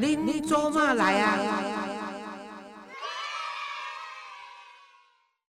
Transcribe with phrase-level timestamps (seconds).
[0.00, 1.36] 恁做嘛来啊？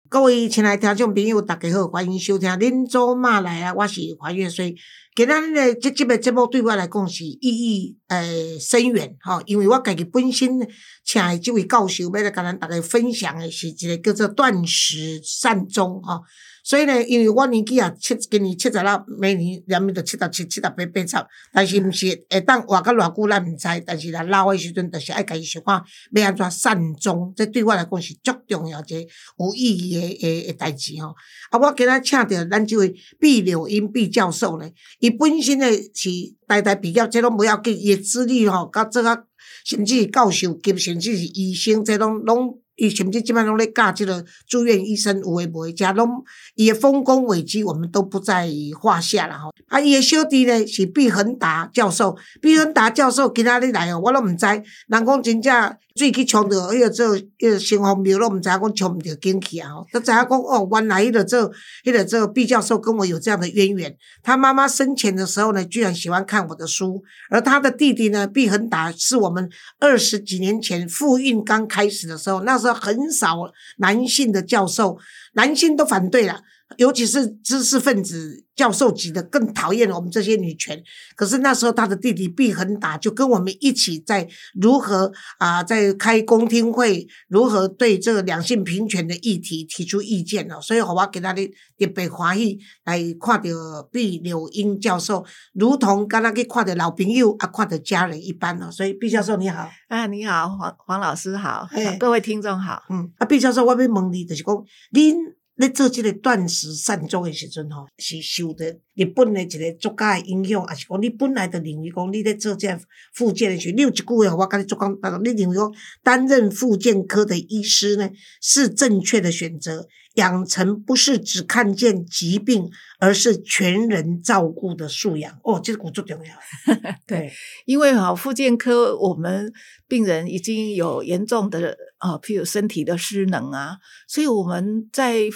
[0.10, 4.76] 各位亲爱听众朋友，大家好，欢迎收听《恁做嘛来啊》，我是黄月水。
[5.16, 10.60] 今仔日的这集的节目对我来讲是意义诶深远哈，因为我家己本身
[11.06, 16.22] 请的这位教授要来甲咱大家分享的是一个叫做断食善终吼。
[16.64, 21.18] 所以呢，因为我年纪也七，今年七十六，明年连面就七十七、七十八、八十，
[21.52, 23.84] 但是毋是会当活到偌久，咱毋知。
[23.86, 31.14] 但是咱老诶时阵，就是爱家己想看要安怎善终，这对我来讲是足重要一个有意义诶诶诶代志吼。
[31.52, 36.10] 啊，我今仔请着咱即位毕柳英毕教授呢，伊本身诶是
[36.48, 39.24] 代代毕业，这拢不要紧，伊诶资历吼，甲做啊，
[39.66, 42.63] 甚至是教授级，甚至是医生，这拢拢。
[42.76, 46.24] 伊甚至即摆拢咧教即个住院医生有诶无诶，遮拢
[46.56, 48.50] 伊诶丰功伟绩，我们都不在
[48.80, 49.54] 话下啦吼。
[49.68, 54.46] 啊，伊诶小弟呢是毕恒达教授，毕恒达教授今仔日来哦，我拢毋知，
[54.88, 55.78] 人讲真正。
[55.96, 59.70] 水去冲着迄个做迄个新风庙，拢毋知影讲冲毋着进去啊！
[59.70, 61.52] 吼，都知影讲哦，原来迄个做
[61.86, 63.96] 迄个做毕教授跟我有这样的渊源。
[64.24, 73.36] 他妈妈生前的时候呢，居然喜欢看我的书，而他的弟弟呢，毕恒达是我们二十几年前复运刚开始的时候，那时候很少
[73.78, 74.98] 男性的教授，
[75.34, 76.42] 男性都反对了。
[76.78, 80.82] 尤其是知识分子教授级的更讨厌我们这些女权。
[81.16, 84.28] 可是那时候他的弟弟毕恒达就跟我们一起在
[84.60, 90.60] 如何啊，在开公听会，如何对这个两性平权的议题提出意见哦。
[90.62, 91.46] 所以我给他的
[91.78, 98.70] 特别欢喜来看到毕柳英教授，如同刚刚去看到老朋友啊，看到家人一般哦。
[98.72, 101.68] 所以毕教授你好，啊你好黄黄老师好，
[102.00, 104.56] 各位听众好，嗯啊毕教授我要问你就是讲
[104.92, 105.43] 您。
[105.56, 108.66] 咧做即个断食善终的时阵吼，是受着
[108.96, 112.80] 日本诶一个作家的影响，还是讲你本来就认为讲你咧做即个
[113.14, 114.92] 复健诶时，你有一句话我跟你做讲，
[115.24, 115.72] 你认为讲
[116.02, 118.10] 担任复健科的医师呢，
[118.42, 119.88] 是正确的选择。
[120.14, 122.70] 养成不是只看见疾病，
[123.00, 125.40] 而是全人照顾的素养。
[125.44, 126.36] 哦，这个最重要。
[127.08, 127.32] 对，
[127.66, 129.52] 因为哈，复健科我们
[129.88, 135.30] 病人已经有严重的啊，譬如身体的失能啊，所以我们在。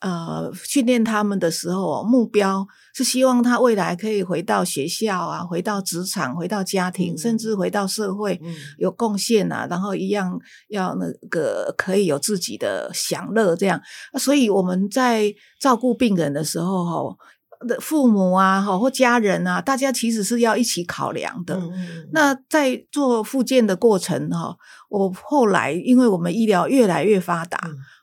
[0.00, 2.64] 呃，训练他们的时候，目标
[2.94, 8.40] 是希望他未来可以回到学校啊，回到职场，回到家庭，甚至回到社会
[8.78, 9.66] 有贡献啊。
[9.68, 10.38] 然后一样
[10.68, 13.80] 要那个可以有自己的享乐，这样。
[14.20, 17.16] 所以我们在照顾病人的时候，哈
[17.66, 21.60] 的父母啊，哈或家人啊，大家其实是要一起考量的。
[22.12, 24.56] 那在做复健的过程，哈，
[24.88, 27.58] 我后来因为我们医疗越来越发达。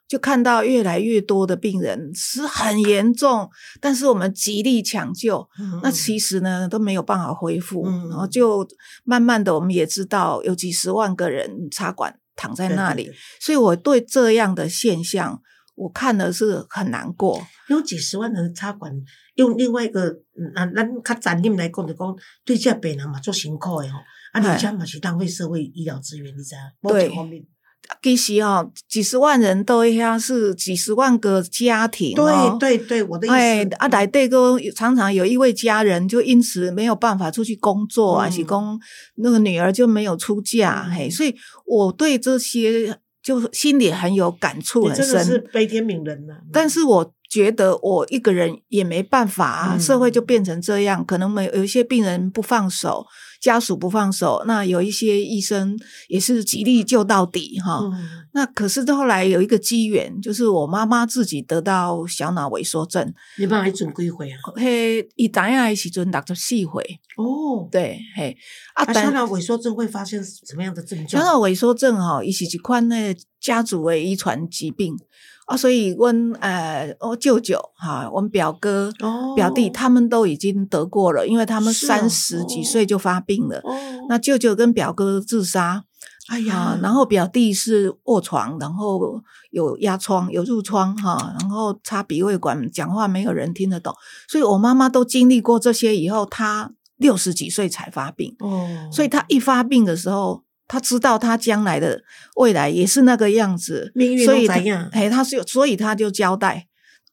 [0.07, 3.49] 就看到越来越多的病人是很严重，
[3.81, 5.49] 但是我们极力抢救，
[5.81, 8.67] 那其实呢都没有办法恢复，然后就
[9.03, 15.41] 慢慢的我们也知道有几十万个人插管躺在那里，所以我对这样的现象
[15.73, 17.41] 我看的是很难过。
[17.67, 18.93] 有几十万人插管，
[19.33, 20.15] 用另外一个
[20.53, 22.15] 那咱较残忍来讲，就讲
[22.45, 23.97] 对这病人嘛做辛苦的吼，
[24.33, 26.91] 啊，而且嘛是浪费社会医疗资源，你知道？
[26.91, 27.11] 对。
[28.01, 32.15] 其实哦，几十万人都一样，是几十万个家庭。
[32.15, 33.35] 对对对，我的意思。
[33.35, 38.79] 哎，阿来对哥常常有一位家人就因此没有办法出去工作啊，是公
[39.15, 41.35] 那个女儿就没有出嫁，嘿，所以
[41.65, 46.33] 我对这些就心里很有感触，很深，是悲天悯人呐。
[46.51, 53.05] 但是我觉得我一个人也没办法啊，社会就变成这样，可能没有一些病人不放手。
[53.45, 57.79] 家属不放手，那有一些医生也是极力救到底哈。
[58.33, 63.13] 那可是后来有一个机缘，就是我妈妈自己得到小脑萎缩症。
[63.37, 64.35] 你妈妈准几回啊？
[64.55, 66.81] 嘿，一打下的时阵六十四回。
[67.17, 68.35] 哦，对，嘿。
[68.73, 71.23] 啊，小脑萎缩症会发生什么样的症状？
[71.23, 74.97] 小脑萎缩症哈，伊是一款那家族的遗传疾病。
[75.45, 78.91] 啊，所以阮呃，我舅舅哈，我们表哥、
[79.35, 83.61] 表弟他们都已经得过了，因为他们三十几岁就发病了。
[84.09, 85.83] 那舅舅跟表哥自杀，
[86.29, 89.21] 哎呀，然后表弟是卧床，然后
[89.51, 93.93] 有压疮、有褥疮哈，然后插鼻胃管，讲话没有人听得懂。
[94.27, 98.35] 所以我妈妈都经历过这些以后，她六十几岁才发病。
[98.39, 100.44] 哦，所以她一发病的时候。
[100.67, 102.01] 他知道他将来的
[102.35, 103.91] 未来也是那个样子，
[104.25, 104.47] 所以
[104.91, 106.67] 哎，他是所以他就交代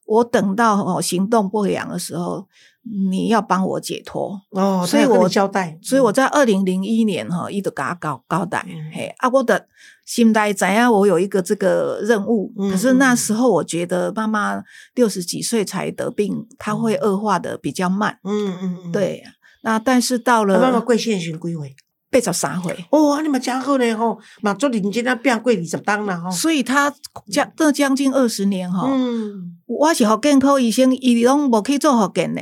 [0.05, 2.47] 我等到哦行动不良的时候，
[2.83, 9.67] 你要帮我解脱哦，所以我交代，所以我在二零零一年哈一直给他交交代，嘿啊，我的
[10.05, 10.91] 心态怎样？
[10.91, 14.61] 我有一个这个任务，可是那时候我觉得妈妈
[14.95, 19.23] 六十几岁才得病，她会恶化的比较慢，嗯嗯嗯，对，
[19.61, 21.73] 那但是到了妈妈贵县巡归位。
[22.13, 22.85] 八十三岁。
[22.91, 26.29] 哦，你嘛真好呢吼，嘛做认真啊，拼过二十档啦吼。
[26.29, 26.93] 所以他
[27.31, 32.41] 将这将近二十年吼，嗯，我是福建科医生，伊拢无去做福建的，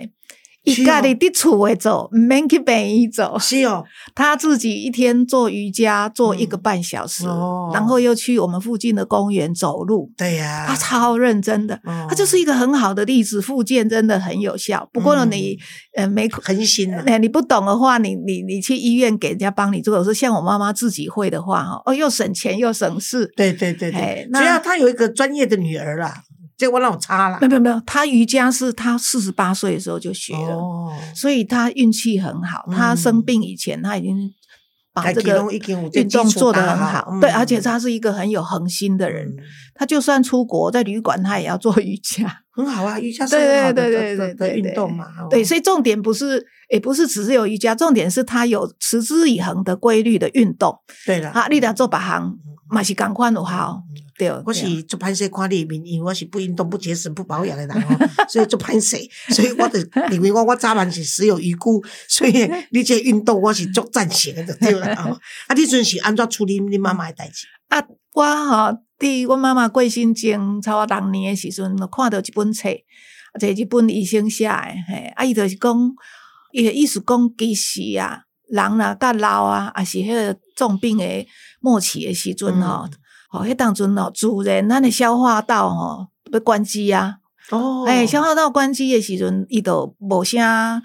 [0.63, 3.37] 伊家己伫厝诶做，毋免去病院做。
[3.39, 11.73] 是哦，他自己一天做瑜伽做一个半小时，哦然后又去我们附近的公园走路，对呀、他超认真的。
[11.83, 14.87] 哦他就是一个很好的例子，复健真的很有效。
[14.93, 15.57] 不过呢，嗯你
[15.95, 23.31] 呃没恒心啊，那你不懂的话，你你你去医院给人家帮你做，有时候像我妈妈自己会的话，哦，又省钱又省事。
[23.35, 26.21] 对对对对，只要他有一个专业的女儿啦，
[26.61, 27.47] 结果让我差了没。
[27.55, 32.63] 有没有他瑜伽是他四十八岁的时候就学了，哦，所以他运气很好。
[32.67, 34.31] 嗯他生病以前，他已经
[34.93, 35.51] 把这个
[35.93, 39.27] 运动做得很好，嗯对，而且他是一个很有恒心的人。
[39.27, 39.37] 嗯
[39.73, 42.31] 他就算出国在旅馆，他也要做瑜伽。
[42.51, 45.05] 很好啊，瑜伽是对很好的对对对的的的对对运动嘛。
[45.05, 50.77] 哦对，所以重点不是，也不是只是有瑜伽，重点是他有持之以恒的规律的运动。
[51.07, 52.37] 对了，啊，你若做别行，
[52.69, 53.81] 嘛是共款有效。
[54.21, 58.95] 对，我是做潘势看你的面，因为我是不运动、不节食、不保养的人哦， 所以做潘势，
[59.33, 59.79] 所以我就
[60.11, 64.93] 认为我我早晚是死有余辜，所以你这运动我是足赞成的，就对啦。
[65.03, 65.19] 哦
[65.49, 67.47] 啊，你阵是安怎处理你妈妈的代志？
[67.69, 67.83] 啊，
[68.13, 74.53] 我吼，伫我妈妈过身前差不多六年的时阵，就看到一本册，啊，这一本医生写的，
[74.87, 75.75] 嘿，啊，伊就是讲，
[76.51, 81.05] 伊的意思讲，其实啊，人若甲老啊，也是迄个重病的
[81.59, 82.87] 末期的时阵吼，
[83.31, 87.15] 吼、迄当阵哦，自然咱的消化道哦要关机啊，
[87.49, 90.81] 哦哎、消化道关机的时阵，伊就无啥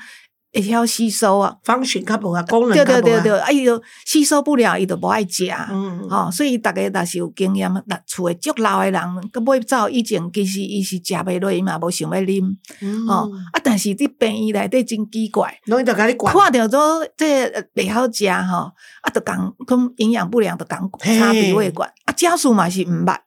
[0.52, 2.84] 会晓吸收啊，方选较无啊，功能对。
[2.84, 5.50] 对对对，啊，伊就吸收不了，伊就无爱食。
[5.70, 9.02] 嗯，哦、所以逐个若是有经验，若厝诶足老诶人，
[9.32, 16.34] 佮尾走以前，其实伊是食袂落，伊嘛无想要啉，嗯哦、啊，但是伫病院内底真奇怪，容易就甲你管。
[16.34, 23.18] 看着做这呃袂晓食吼，啊，就讲讲营养不良，就讲插鼻胃管，啊，家属嘛是毋捌。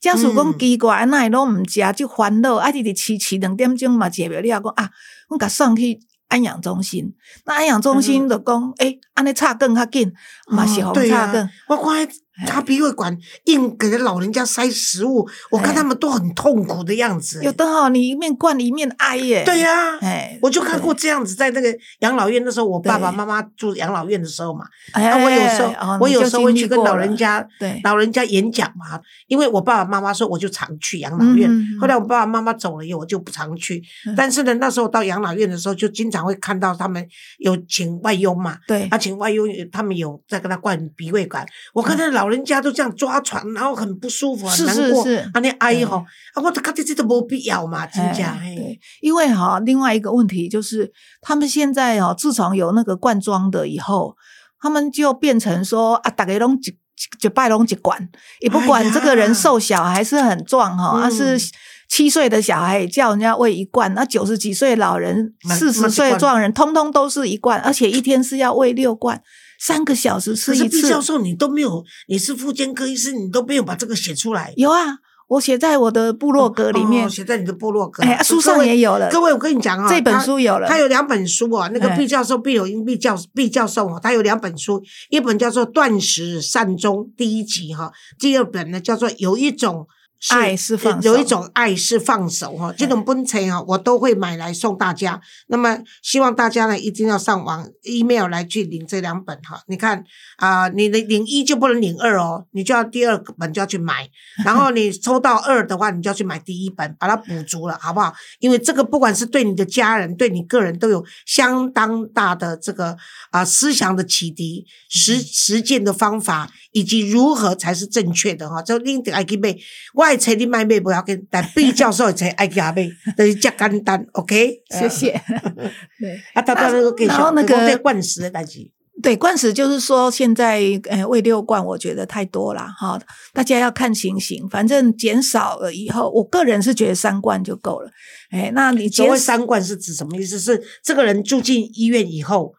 [0.00, 4.88] 家属讲嗯奇怪，安那会拢毋食，就烦恼，啊，直直饲饲两点钟嘛食袂了，讲啊，
[5.28, 7.14] 阮甲送去安养中心。
[7.44, 10.10] 那安养中心就讲，诶、安尼插更较紧，
[10.50, 11.46] 嘛是互哦对啊插更。
[11.68, 12.08] 我看
[12.46, 17.42] 插鼻胃管硬给人老人家塞食物，我看哎他们都很痛苦的样子。
[17.42, 19.44] 有的哈，你一面灌一面挨耶。
[19.44, 33.82] 对呀、哎，我就看过这样子，在那个养老院的时候，我爸爸妈妈住养老院的时候嘛，哎，那我有时候、哦我有时候会去跟老人家对老人家演讲嘛，因为我爸爸妈妈说我就常去养老院，嗯嗯嗯后来我爸爸妈妈走了以后，我就不常去。
[34.06, 37.06] 嗯但是呢，那时候到养老院的时候，就经常会看到他们
[37.38, 45.16] 有请外佣嘛，对啊，请外佣，他们有在跟他灌鼻胃管，我看那老人家都这样抓船，然后很不舒服，很是难过，是。
[45.16, 45.84] 是啊，那哀对。
[45.84, 45.96] 吼，
[46.34, 54.16] 啊，我都觉得这都没必要嘛，真哎假嘿，对，因为哈，另外一个问题就是，他们现在哦，自从有那个罐装的以后，
[54.60, 58.08] 他们就变成说啊，大家拢一一一拜拢一罐，
[58.40, 61.50] 也不管这个人瘦小还是很壮哈，他、嗯是
[61.88, 69.22] 七岁的小孩叫人家喂一罐，那九十几岁老人、四十岁的壮人，通通都是一罐，而且一天是要喂六罐，
[69.58, 70.82] 三个小时吃一次。
[70.82, 74.52] 毕教授，你都没有，你是妇健科医师，你都没有把这个写出来。
[74.56, 78.02] 有啊，我写在我的部落格里面哦，写在你的部落格。
[78.02, 79.10] 哎、啊书上也有了。
[79.10, 89.86] 各位，我跟你讲啊，这本书有了，他有两本书啊，那个哎毕教授毕有英毕教毕教授哦，他有两本书，一本叫做《断食善终》第一集哈，第二本呢叫做有一种。
[90.30, 95.20] 爱是放手有一种爱是放手哈，这种本册哈，我都会买来送大家。
[95.46, 99.62] 那么希望大家呢一定要上网 email 来去领这两本哈。
[99.68, 100.04] 你看
[100.36, 104.08] 啊、你的领一就不能领二哦，你就要第二本就要去买。
[104.44, 108.12] 然后你抽到二的话，你就要去买第一本，把它补足了，好不好？
[108.40, 112.96] 因为这个不管是对你的家人、对你个人都有相当大的这个
[113.30, 118.62] 啊、思想的启迪、实实践的方法，以及如何才是正确的哈。
[118.62, 119.56] 这你得爱去买，
[119.94, 122.74] 我的册你买买不要紧，但毕教授的册爱去买，
[123.16, 124.62] 就是这简单，OK？
[124.70, 125.20] 谢谢。
[125.98, 128.70] 对啊，他到那个继续，然后那个灌食的代志，
[129.02, 130.60] 对，灌食就是说，现在
[130.90, 133.00] 呃喂六罐，我觉得太多了哈，
[133.32, 137.90] 大家要看情形，反正减少了以后，我个人是觉得三罐就够了。
[138.30, 140.38] 哎，那你所谓三罐是指什么意思？
[140.38, 142.52] 是这个人住进医院以后，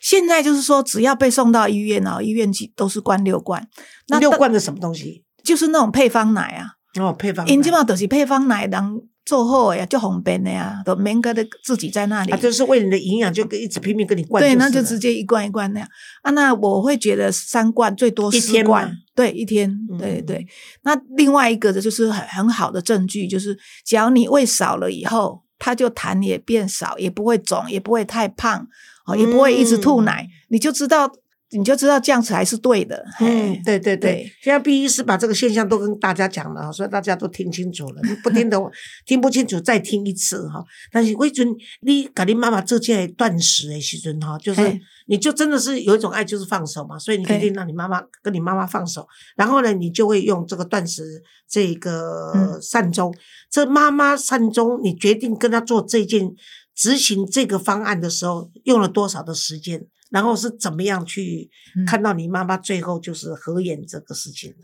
[0.00, 3.68] 现在就是说，只要被送到医院哦，医院几都是灌六罐，
[4.08, 5.24] 那六罐的什么东西？
[5.42, 7.52] 就是那种配方奶啊，哦，配方奶。
[7.52, 12.32] 因基本上都是配方奶，人做好的呀，就方便的呀，都免个的自己在那里。
[12.32, 14.42] 啊，就是为你的营养，就一直拼命跟你灌。
[14.42, 15.88] 对，那就直接一罐一罐那样
[16.22, 16.30] 啊。
[16.32, 20.46] 那我会觉得三罐最多一天四罐吗，对，一天，嗯对对。
[20.82, 23.56] 那另外一个的就是很很好的证据，就是
[23.86, 28.66] 只要你喂少了以后，它就痰也变少，也不会肿，也不会太胖，
[29.06, 31.08] 哦，也不会一直吐奶，你就知道
[31.52, 33.04] 你就知道这样子还是对的。
[33.20, 38.00] 嗯嘿，对对对对，现在毕医师把这个现象都跟大家讲了，所以大家都听清楚了。
[38.04, 38.58] 你不听的
[39.06, 40.64] 听不清楚，再听一次哈。
[40.90, 41.48] 但是为准
[41.82, 46.98] 你跟你妈妈做这件断食的时阵哈，就是你就真的是有一种爱，就是放手嘛。
[46.98, 49.06] 所以你决定让你妈妈跟你妈妈放手，
[49.36, 53.14] 然后呢，你就会用这个断食这个嗯善终。
[53.50, 56.34] 这妈妈善终，你决定跟她做这件
[56.74, 59.86] 执行这个方案的时候，用了多少的时间？
[60.10, 64.54] 然后是怎么样去嗯看到你妈妈最后就是合眼这个事情？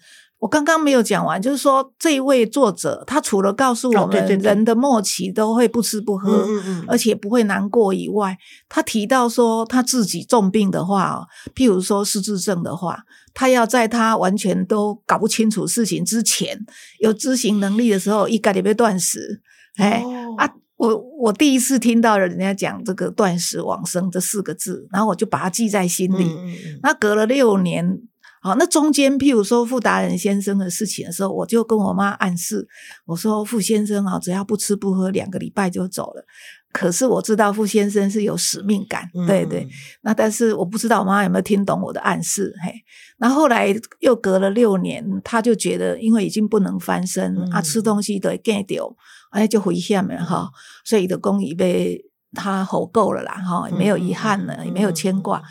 [0.40, 6.46] 我刚刚没有讲完，就是说这一位作者，他除了告诉我们人的末期都会不吃不喝，
[6.86, 8.38] 而且不会难过以外，
[8.68, 13.02] 他提到说他自己重病的话哦，譬如说失智症的话，
[13.34, 16.64] 他要在他完全都搞不清楚事情之前，
[17.00, 19.40] 有知行能力的时候，一概得被断食。
[19.76, 20.48] 哎、哦啊，
[20.78, 26.24] 我我第一次听到人家讲这个断食往生这四个字，然后我就把它记在心里。
[26.24, 28.00] 嗯嗯嗯那隔了六年，
[28.40, 32.66] 好，那中间譬如说傅达人先生的事情的时候，我就跟我妈暗示，
[33.06, 36.24] 我说傅先生啊，只要不吃不喝，两个礼拜就走了。
[36.70, 39.66] 可是我知道傅先生是有使命感，嗯对对。
[40.02, 42.72] 那但是我不知道我妈有没有听懂我的暗示，嘿。
[43.18, 48.94] 那后来又隔了六年，他就觉得因为已经不能翻身、嗯啊，吃东西都会见掉，
[49.30, 50.50] 哎，就危险了哈，
[50.84, 55.42] 所以的公已被他吼够了啦，哈，也没有遗憾了，也没有牵挂。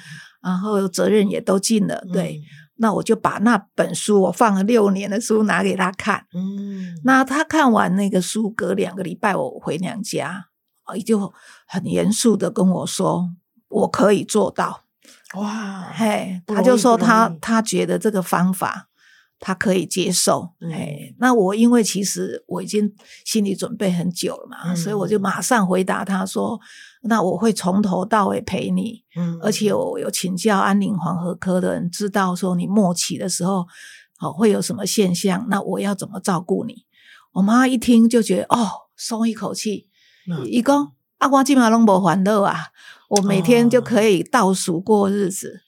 [0.42, 2.42] 然后责任也都尽了，对。，
[2.76, 6.26] 那我就把那本书我放了六年的书拿给他看。
[6.34, 10.46] 嗯，那他看完那个书，隔两个礼拜我回娘家，
[10.84, 11.34] 啊，就
[11.66, 13.32] 很严肃的跟我说，
[13.68, 14.84] 我可以做到。
[15.34, 18.88] 哇，嘿，他就说他他觉得这个方法
[19.40, 20.54] 他可以接受。
[20.60, 20.72] 嗯，
[21.20, 22.92] 那我因为其实我已经
[23.26, 26.60] 心理准备很久了嘛，嗯所以我就马上回答他说，
[27.04, 29.04] 那我会从头到尾陪你。
[29.16, 33.66] 嗯而且我有请教安宁黄河科的人，知道说你末期的时候，
[34.18, 36.86] 好、会有什么现象，那我要怎么照顾你？
[37.34, 39.88] 我妈一听就觉得哦，松一口气。
[40.30, 42.68] 嗯伊讲啊，我今嘛拢无烦恼啊，
[43.10, 45.62] 我每天就哦可以倒数过日子。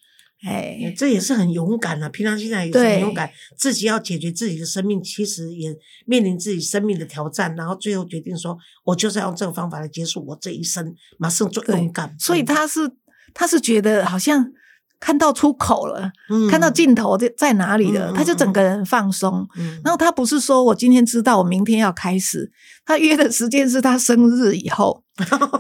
[0.46, 2.08] 哎，这也是很勇敢啊！
[2.10, 12.15] 平常心来也是很勇敢，自己要解决自己的生命，其实也面临自己生命的挑战，然后最后决定说，我就是要用这个方法来结束我这一生，马上做勇敢。
[12.17, 12.89] 所以他是
[13.34, 14.50] 他是觉得好像
[14.98, 19.46] 看到出口了，嗯看到尽头在在哪里了，他就整个人放松。
[19.58, 22.50] 嗯然后他不是说我今天知道我明天要开始，
[22.86, 25.03] 他约的时间是他生日以后，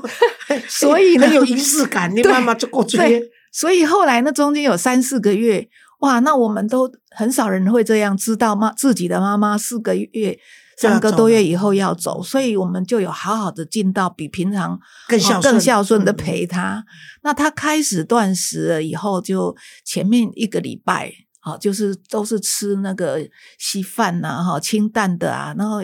[0.69, 3.21] 所以呢很有仪式感， 你对妈妈就过去对，
[3.51, 10.39] 所以后来那中间有三四个月，哇，那我们都很少人会这样知道妈自己的妈妈四个月。
[10.81, 14.79] 三个多月以后要走，所以我们就有好好的尽到比平常
[15.09, 16.85] 更孝更孝顺的嗯陪他。
[17.21, 19.53] 那她开始断食了以后，就
[19.83, 23.19] 前面一个礼拜，好、就是都是吃那个
[23.57, 25.81] 稀饭呐、哈，清淡的啊，然后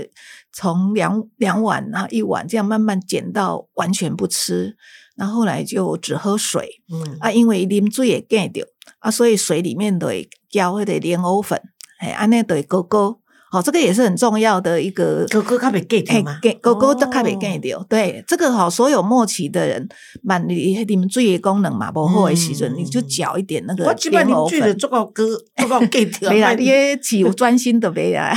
[0.53, 4.77] 从两两碗啊一碗这样慢慢减到完全不吃，
[5.15, 8.67] 然后后来就只喝水嗯啊，因为啉水也见着
[9.00, 11.62] 啊，所以水里面都会加迄个莲藕粉，
[12.00, 13.22] 哎，安尼都会勾勾。
[13.55, 19.88] 好、这个也是很重要的一个哥哥较袂记嘿着嘛，给狗狗都较袂哦见着，对这个好，所有末期的人，
[20.21, 24.77] 满你你们水的功能嘛不好的时阵，嗯你就搅一点那个我基本莲藕啉水的粉。
[24.77, 28.35] 做到歌做到记着， 没啦，卖你也只有专心的没啦。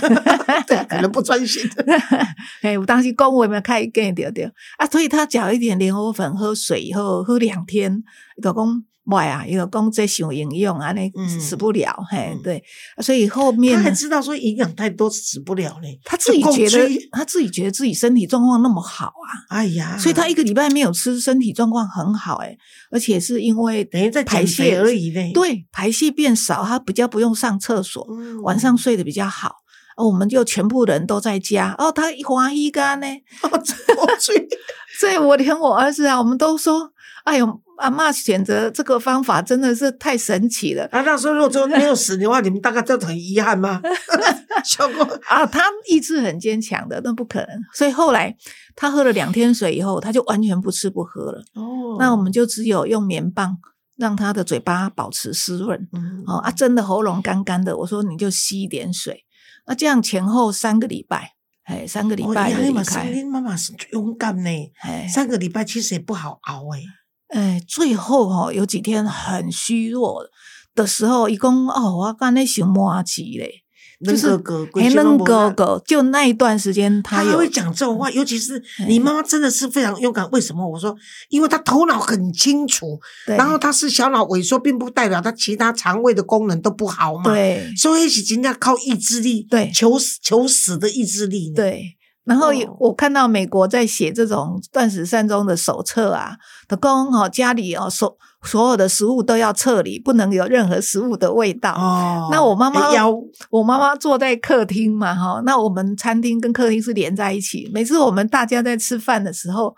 [0.66, 1.68] 对可能不专心。
[2.62, 4.86] 哎，我当时讲话有没有开见着着啊？
[4.86, 8.02] 所以他搅一点莲藕粉，喝水以后喝两天，
[8.42, 11.96] 就讲喂啊，伊就讲这想营养啊，那嗯死不了。
[12.10, 12.62] 嘿嗯，对，
[13.02, 22.56] 所以后面他还知道说营养太多死不了嘞，他自己觉得他自己觉得自己身体状况那么好啊，哎呀，所以他一个礼拜没有吃，身体状况很好哎、
[22.90, 25.32] 而且是因为等于在排泄而已嘞。
[25.32, 29.56] 对排泄变少，他比较不用上厕所，嗯，晚上睡得比较好。
[29.96, 33.06] 哦，我们就全部人都在家哦，他欢喜干呢，
[33.50, 33.58] 我
[34.20, 34.48] 去。
[35.00, 36.92] 所以我连我儿子啊，我们都说，
[37.24, 37.46] 哎呦，
[37.78, 43.80] 阿嬷选择这个方法真的是太神奇了啊，那时候如果说没有死的话，你们大概就很遗憾吗？
[44.64, 45.46] 小郭啊！
[45.46, 47.48] 他意志很坚强的，那不可能。
[47.72, 48.36] 所以后来
[48.74, 51.42] 他喝了两天水以后，他就完全不吃不喝了。
[51.54, 53.56] 哦那我们就只有用棉棒
[53.96, 55.88] 让他的嘴巴保持湿润。
[55.92, 59.24] 嗯哦啊，真的喉咙干干的，我说你就吸一点水。
[59.66, 64.50] 那这样前后三个礼拜，哎，三个礼哦拜就离开，恁妈妈是勇敢呢，
[64.82, 66.82] 哎三个礼拜其实也不好熬哎。
[67.28, 70.24] 哎，最后哈、哦、有几天很虚弱
[70.74, 73.62] 的时候，一共哦，我刚才想麻吉嘞，
[74.04, 80.30] 就是能哥哥鬼哎能哥哥，就那一段时间他有他还会讲这种话，尤其是你妈妈真的是非常勇敢。
[80.30, 80.66] 为什么？
[80.66, 80.96] 我说，
[81.28, 91.97] 因为她头脑很清楚，然后她是小脑萎缩，并不代表她其他肠胃的功能都不好嘛。，对所以是真正靠意志力，对求死求死的意志力。，对。
[92.28, 96.36] 然后我看到美国在写这种断食善终的手册啊，
[96.68, 101.72] 的公哦家里哦所所有的食物都要撤离，不能有任何食物的味道。
[101.72, 103.10] 哦，那我妈妈要
[103.50, 107.68] 我妈妈坐在客厅嘛，哈，那我们餐厅跟客厅是连在一起。
[107.72, 109.74] 每次我们大家在吃饭的时候，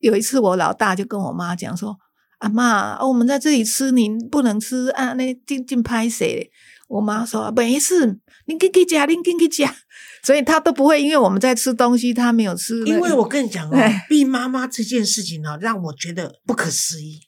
[0.00, 1.96] 有一次我老大就跟我妈讲说
[2.38, 6.50] ：“阿妈，哦我们在这里吃，您不能吃啊，那进进拍谁？”
[6.86, 9.74] 我妈说：“没事，你进去夹，你进去夹。”
[10.24, 12.90] 所以他都不会，因为我们在吃东西，他没有吃那个。
[12.90, 17.20] 因为我跟你讲哦哎，逼妈妈这件事情呢，让我觉得不可思议。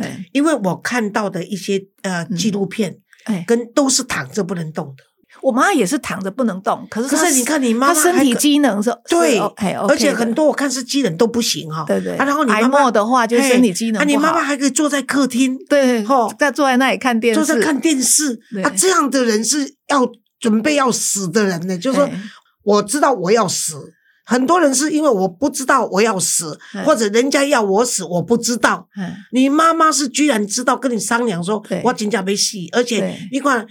[0.00, 5.04] 哎因为我看到的一些呃嗯纪录片，哎，跟都是躺着不能动的。
[5.42, 11.84] 我妈也是躺着不能动，可是可是你看你妈妈她身体机能是对而且很多我看是机能都不行哈。
[11.86, 20.06] 对对啊然后你癌妈妈的话就是身体机能啊，你妈妈还可以坐在客厅，对吼，在坐在那里看电视，坐在看电视对啊，这样的人是要
[20.38, 21.78] 准备要死的人呢。
[21.78, 22.20] 就是说哎，
[22.70, 23.92] 我知道我要死，
[24.24, 28.86] 很多人是因为我不知道我要死，嗯或者人家要我死，我不知道。
[28.96, 32.94] 嗯你妈妈是居然知道跟你商量说，我真正没死，而且
[33.32, 33.66] 你看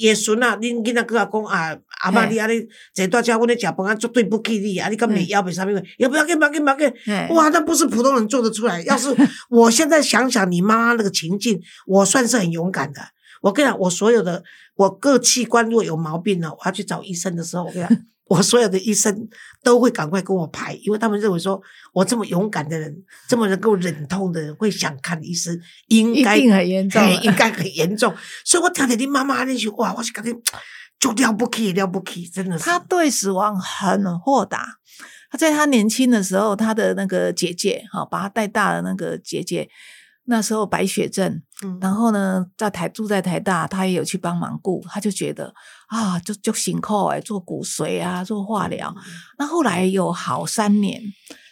[0.00, 2.54] 爷孙啊，恁囡仔跟我讲啊，阿妈嘿你安尼
[2.94, 5.70] 坐大家我咧食饭啊，绝对不起你啊，你敢没嗯要没啥物？
[5.98, 6.92] 也不要给，不要给，不要紧。
[7.08, 8.80] 哎哇，那不是普通人做得出来。
[8.82, 9.08] 要是
[9.48, 13.00] 我现在想想你妈妈那个情境，我算是很勇敢的。
[13.42, 14.42] 我跟你讲，我所有的
[14.76, 19.28] 我各器官如果有毛病了，我要去找医生的时候，我跟你讲，我所有的医生
[19.62, 21.60] 都会赶快跟我排，因为他们认为说
[21.92, 22.94] 我这么勇敢的人，
[23.28, 28.14] 这么能够忍痛的人，会想看医生，应该很严重应该很严重。
[28.44, 30.32] 所以我听着你妈妈那句话，我是感觉
[30.98, 32.64] 就了不起，了不起，真的是。
[32.64, 34.78] 他对死亡很豁达。
[35.30, 39.68] 他在他年轻的时候，他的那个姐姐哈，把他带大的那个姐姐，
[40.26, 45.54] 那时候白血症，嗯然后呢，在台住在台大，他也有去帮忙顾，他就觉得
[45.88, 48.94] 啊，就就辛苦哎，做骨髓啊，做化疗。
[49.38, 51.02] 那后来有好三年，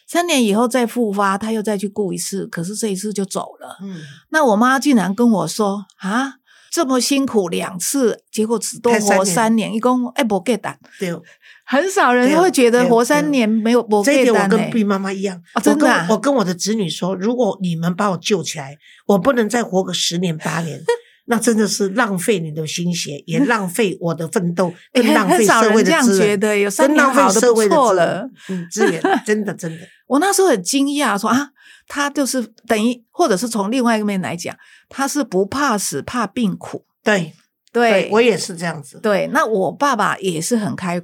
[0.09, 3.77] 三年以后再复发，他又再去顾一次，可是这一次就走了。
[3.83, 6.37] 嗯，那我妈竟然跟我说啊，
[6.71, 11.13] 这么辛苦两次，结果只多活三年，一共哎不给打，对。
[11.65, 14.49] 很少人会觉得活三年没有不这一点我。
[14.49, 20.83] 跟毕妈妈一样，哦真的啊我跟我跟我的子女说，如果你们把我救起来，我不能再活个十年八年，
[21.27, 31.51] 那真的是浪费你的心血，也浪费我的奋斗，更 浪费社会的资源，觉得，有三年更浪费好的不社会的错了。，嗯，资源 真的真的，我那时候很惊讶，说啊，
[31.87, 34.55] 他就是等于，或者是从另外一个面来讲，
[34.89, 36.85] 他是不怕死，怕病苦。
[37.05, 37.33] 对
[37.73, 41.01] 对，我也是这样子，对，那我爸爸也是很开，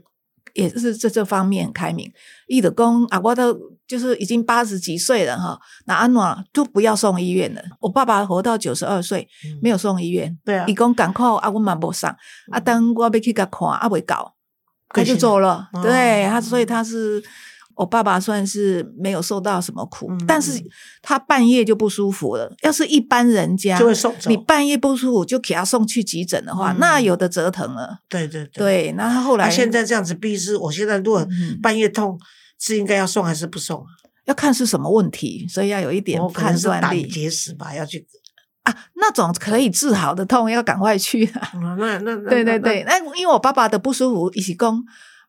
[0.59, 2.11] 也是这这方面很开明。
[2.49, 7.63] 伊的公啊，我都就是已经八十几岁了哈，那安暖都不要送医院了。
[7.81, 10.37] 我爸爸活到九十二岁，嗯没有送医院。
[10.45, 12.15] 对啊伊讲赶快啊，我嘛无上
[12.51, 14.35] 啊，等我要去给他看啊，未搞，
[14.89, 15.69] 他就走了。
[15.73, 17.23] 哦对他，所以他是
[17.79, 20.61] 我爸爸算是没有受到什么苦，嗯但是
[21.01, 22.53] 他半夜就不舒服了。
[22.63, 28.01] 要是一般人家就会送你半夜不舒服就给他送去急诊的话，嗯那有的折腾了。
[28.09, 28.93] 对对对。
[28.93, 32.19] 那他后来、那现在这样子逼是，我现在如果嗯半夜痛，
[32.59, 33.87] 是应该要送还是不送啊？
[34.25, 38.05] 要看是什么问题，所以要有一点判断力结石吧，要去。
[38.65, 38.75] 啊。
[38.97, 41.53] 那种可以治好的痛，要赶快去啊。
[41.55, 44.85] 嗯那那那 对对对，，那因为我爸爸的不舒服，一起讲，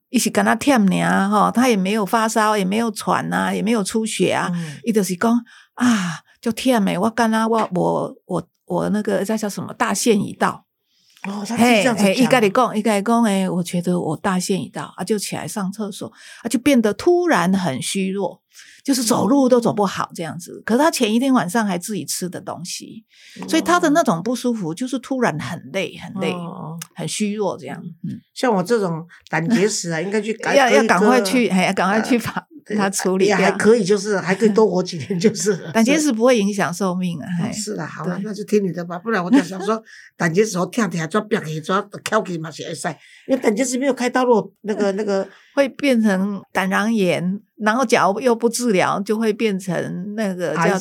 [0.10, 4.78] 一起跟他舔你啊，哈，他也没有发烧，也没有喘啊，也没有出血啊，嗯。
[4.84, 5.39] 伊、就是讲
[5.76, 10.65] 啊，就舔诶，我干啊，我我我我那个叫叫什么大限已到，
[11.28, 16.12] 哦，他是这样子嘿，伊讲跟你讲，伊跟你讲，哎，我觉得我大限已到啊，就起来上厕所
[16.43, 18.41] 啊，就变得突然很虚弱，
[18.84, 20.62] 就是走路都走不好这样子。
[20.65, 23.06] 可是他前一天晚上还自己吃的东西，
[23.48, 27.82] 所以他的那种不舒服就是突然很累，很累，哦很虚弱这样。
[28.08, 33.58] 嗯，像我这种胆结石啊， 应该去赶要要赶快去，哎，要赶快去呃把对它处理也还掉。
[33.58, 39.82] 可以，就是还可以 多活几天，就是 胆结石不会影响寿命啊，哎，是啦，好了，那就听你的吧，不然我就想说，
[40.15, 42.88] 胆结石我听听抓瘪起抓翘起嘛是会使，
[43.28, 44.24] 因为胆结石没有开刀，
[44.62, 50.78] 那个那个会变成胆囊炎，然后假如又不治疗，就会变成那个叫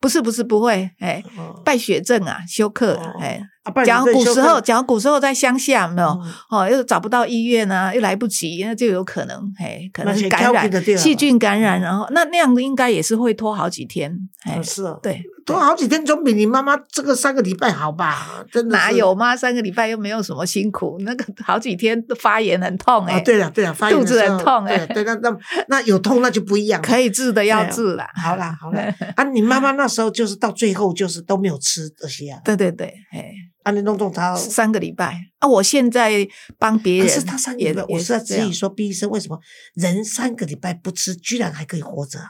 [0.00, 3.40] 不是不是不会，哎，哦败血症啊，休克哦，哎，
[3.84, 18.44] 假如古时候，假如古时候在乡下，有没有嗯哦，又找不到医院啊，又来不及，那就有可能，哎，可能感染细菌感染，然后那那样应该也是会拖好几天，哎哦，是哦，对，拖好几天总比你妈妈这个三个礼拜好吧？
[18.50, 23.20] 真的哪有妈三个礼拜又没有什么辛苦，那个好几天都发炎很痛哎、啊？
[23.24, 25.36] 对了对了，发炎肚子很痛哎对对，那那
[25.68, 26.86] 那有痛那就不一样了。
[26.86, 28.08] 可以治的要治啦。
[28.14, 34.34] 好啦好啦， 啊，你妈妈那时候就是到最后就是都没有吃这些啊，对对对，哎，啊，你弄弄她。
[34.36, 35.48] 三个礼拜啊！
[35.48, 36.26] 我现在
[36.58, 39.38] 帮别人，可是她三个礼拜，我是在质疑说，毕医生为什么
[39.74, 42.28] 人三个礼拜不吃，居然还可以活着啊？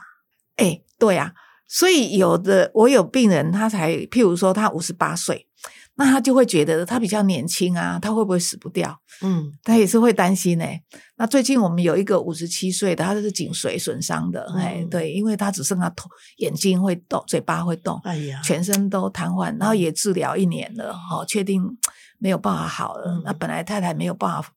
[0.57, 1.33] 哎，对啊，
[1.67, 5.47] 所以有的我有病人，他才譬如说他五十八岁，
[5.97, 8.97] 那他就会觉得他比较年轻啊，他会不会死不掉？
[9.21, 10.65] 嗯他也是会担心呢、
[11.17, 21.63] 那最近我们有一个五十七岁的，他是颈髓损伤的，哎、嗯对，因为他只剩下头眼睛会动，嘴巴会动，哎呀，全身都瘫痪，然后也治疗一年了，哦，确定
[22.19, 23.11] 没有办法好了。
[23.13, 24.51] 嗯那本来太太没有办法，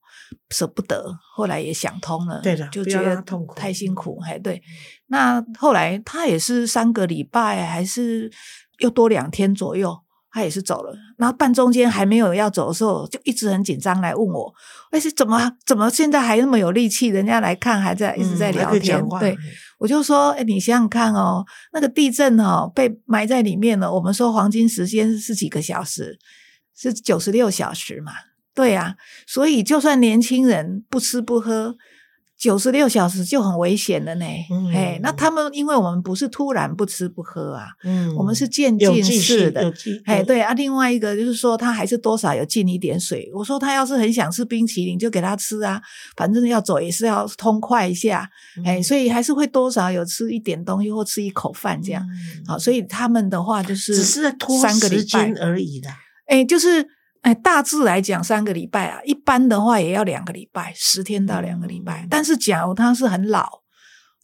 [0.49, 4.61] 舍不得，后来也想通了，对的就觉得痛苦太辛苦，哎，对。
[5.07, 8.29] 那后来他也是三个礼拜，还是
[8.79, 9.97] 又多两天左右。
[10.31, 14.53] 他也是走了，然后半中间还没有要走的时候，就一直很紧张来问我，
[14.91, 17.07] 哎，是怎么怎么现在还那么有力气？
[17.07, 19.35] 人家来看还在一直在聊天，对，
[19.79, 23.91] 我就说，哎，你想想看哦，那个地震哦，被埋在里面了。
[23.91, 26.19] 我们说黄金时间是几个小时，
[26.75, 28.11] 是九十六小时嘛？
[28.53, 31.77] 对呀、所以就算年轻人不吃不喝，
[32.39, 34.25] 九十六小时就很危险了呢。
[34.49, 39.71] 嗯哎、那他们因为我们不是突然不吃不喝啊，嗯我们是渐进式的
[40.05, 43.29] 哎，有对啊，另外一个就是说，他还是多少有进一点水。
[43.35, 45.81] 我说他要是很想吃冰淇淋，就给他吃啊，
[46.15, 48.29] 反正要走也是要通快一下。
[48.63, 52.01] 哎，嗯所以还是会多少有吃一点东西或吃一口饭这样。
[52.03, 55.89] 嗯好，所以他们的话就是只是在拖三个礼拜时间，而已的。
[56.27, 56.87] 哎，就是
[57.21, 62.03] 哎，大致来讲三个礼拜啊，一般的话也要两个礼拜，十天到两个礼拜。
[62.03, 63.47] 嗯但是假如他是很老，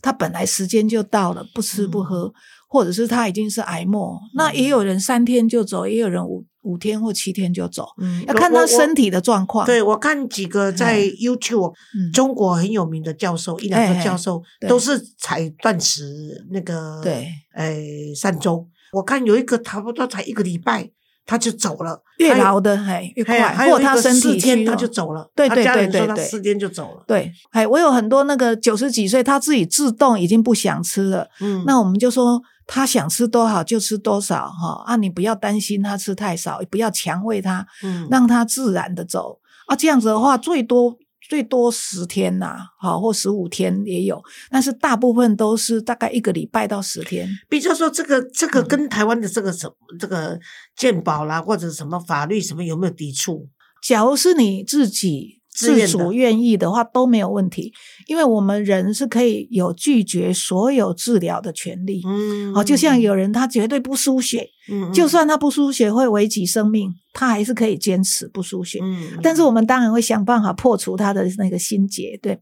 [0.02, 2.34] 他本来时间就到了，不吃不喝，
[2.70, 9.66] 或者是他已经是癌末，那也有人三天就走，也有人五五天或七天就走，嗯要看他身体的状况。
[9.66, 18.68] 对，我看几个在哎 YouTube 嗯中国很有名的教授，一两哎哎个教授对都是采断食那个对，诶三周。
[18.94, 20.90] 我看有一个差不多才一个礼拜
[21.26, 26.24] 他就走了，越老的哎越快，或还有他身体四天他就走了，对对对对对。
[26.24, 27.04] 四天就走了。
[27.08, 38.08] 对，哎，我有很多那个九十几岁，他自己自动已经不想吃了，嗯，那我们就说他想吃多少就吃多少哈啊，你不要担心他吃太少，不要强喂他，嗯。
[38.12, 39.40] 让他自然的走。
[39.68, 39.76] 啊。
[39.76, 40.96] 这样子的话，最多
[41.28, 47.28] 最多十天呐、好或十五天也有，但是大部分都是大概一个礼拜到十天。
[47.50, 50.40] 比较说这个这个嗯跟台湾的这个什么这个
[50.76, 53.48] 鉴宝啦，或者什么法律什么有没有抵触？
[53.82, 57.74] 假如是你自己自主愿意的话，都没有问题，
[58.08, 62.02] 因为我们人是可以有拒绝所有治疗的权利。
[62.06, 68.80] 嗯哦，就像有人他绝对不输血，嗯，嗯就算他不输血会危及生命，他还是可以坚持不输血。
[68.82, 72.20] 嗯，但是我们当然会想办法破除他的那个心结。
[72.22, 72.38] 对，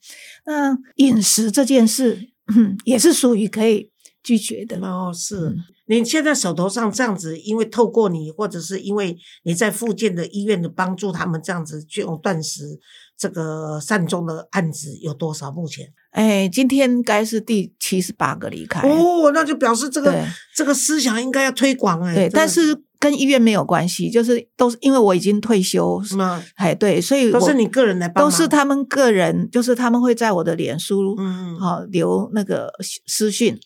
[0.45, 3.89] 那饮食这件事，嗯，也是属于可以
[4.23, 4.77] 拒绝的。
[4.79, 12.79] 哦，是嗯你现在手头上这样子，因为透过你，或者是因为你在附近的医院的帮助，他们这样子去用断食
[13.17, 15.51] 这个善终的案子有多少？
[15.51, 18.87] 目前哎，今天应该是第七十八个离开。
[18.87, 22.15] 哦，那就表示这个对这个思想应该要推广哎。
[22.15, 32.71] 对，但是跟医院没有关系，就是都是因为我已经退休，是吗哎，对，所以都是你个人来帮都，是他们个人，就是他们会在我的脸书，嗯，嗯好、留那个
[33.05, 33.59] 私讯，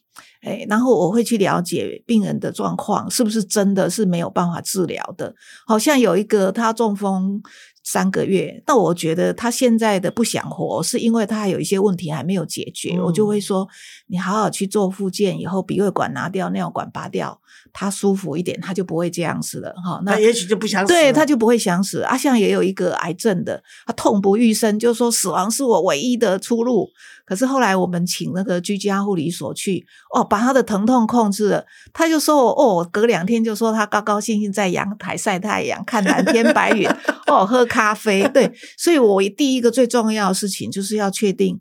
[0.48, 5.36] 哎，然后我会去了解病人的状况，是不是真的是没有办法治疗的？
[5.66, 7.42] 好像有一个他中风
[7.84, 13.68] 三个月，那我觉得他现在的不想活，是因为他还有一些问题还没有解决，嗯我就会说，
[14.10, 17.40] 你好好去做复健，以后鼻胃管拿掉，尿管拔掉，
[17.74, 19.74] 他舒服一点，他就不会这样子了。
[19.84, 22.02] 哈，那那也许就不想死了，对，他就不会想死。
[22.02, 26.90] 啊，像也有一个癌症的，他痛不欲生，就说死亡是我唯一的出路。
[27.26, 36.88] 可是后来我们请那个居家护理所去，哦，把他的疼痛控制了，他就说我哦，隔两天就说他高高兴兴在阳台晒太阳，看蓝天白云，
[37.28, 38.26] 哦，喝咖啡。
[38.30, 41.60] 对，所以我第一个最重要的事情就是要确定。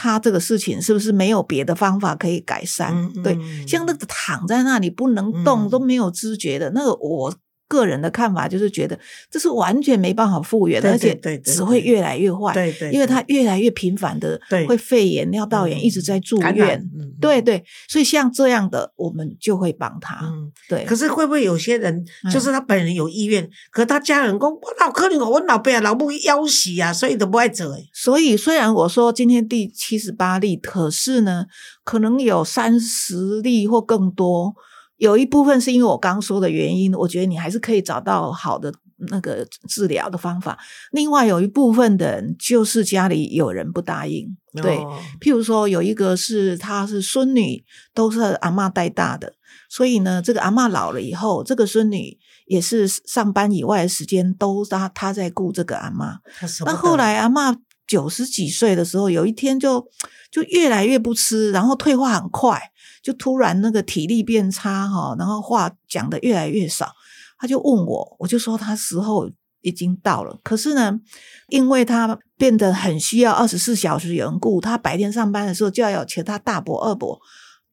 [0.00, 3.12] 他这个事情是不是没有别的方法可以改善？
[3.24, 7.34] 对，像那个躺在那里不能动、嗯都没有知觉的那个，我
[7.68, 8.98] 个人的看法就是觉得
[9.30, 12.52] 这是完全没办法复原的，而且只会越来越坏。
[12.54, 16.78] 对对，因为对他越来越频繁的对会肺炎、尿道炎，嗯一直在住院。
[16.98, 20.20] 嗯对对，所以像这样的，我们就会帮他。
[20.22, 27.88] 嗯，对，可是会不会有些人嗯就是他本人有意愿，可他家人讲我老可能我老爸啊老母要死啊，所以都不爱走诶。
[27.92, 31.46] 所以虽然我说今天第七十八例，可是呢，
[31.84, 34.54] 可能有三十例或更多
[34.98, 38.72] 有一部分是因为我刚说的原因，我觉得你还是可以找到好的
[39.10, 40.58] 那个治疗的方法。
[40.90, 49.32] 另外有一部分的人就是家里有人不答应，对，哦譬如说有一个是他是孙女，都是阿嬷带大的，
[49.70, 56.18] 所以呢，这个阿嬷老了以后，这个孙女也是上班以外的时间都她她在顾这个阿嬷。
[56.66, 57.56] 那后来阿嬷
[57.86, 59.86] 九十几岁的时候，有一天就
[60.30, 62.60] 就越来越不吃，然后退化很快，
[63.08, 66.92] 就突然那个体力变差哈，然后话讲的越来越少。
[67.38, 69.30] 他就问我，我就说他时候
[69.62, 70.38] 已经到了。
[70.42, 71.00] 可是呢，
[71.48, 77.18] 因为他变得很需要二十四小时有人顾，他白天上班的时候就要有其他大伯、二伯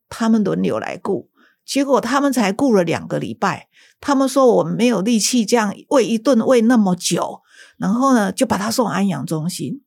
[0.07, 1.29] 他们轮流来顾。
[1.65, 3.67] 结果他们才顾了两个礼拜，
[3.99, 7.41] 他们说我没有力气这样喂一顿喂那么久，
[7.77, 9.81] 然后呢就把他送安养中心。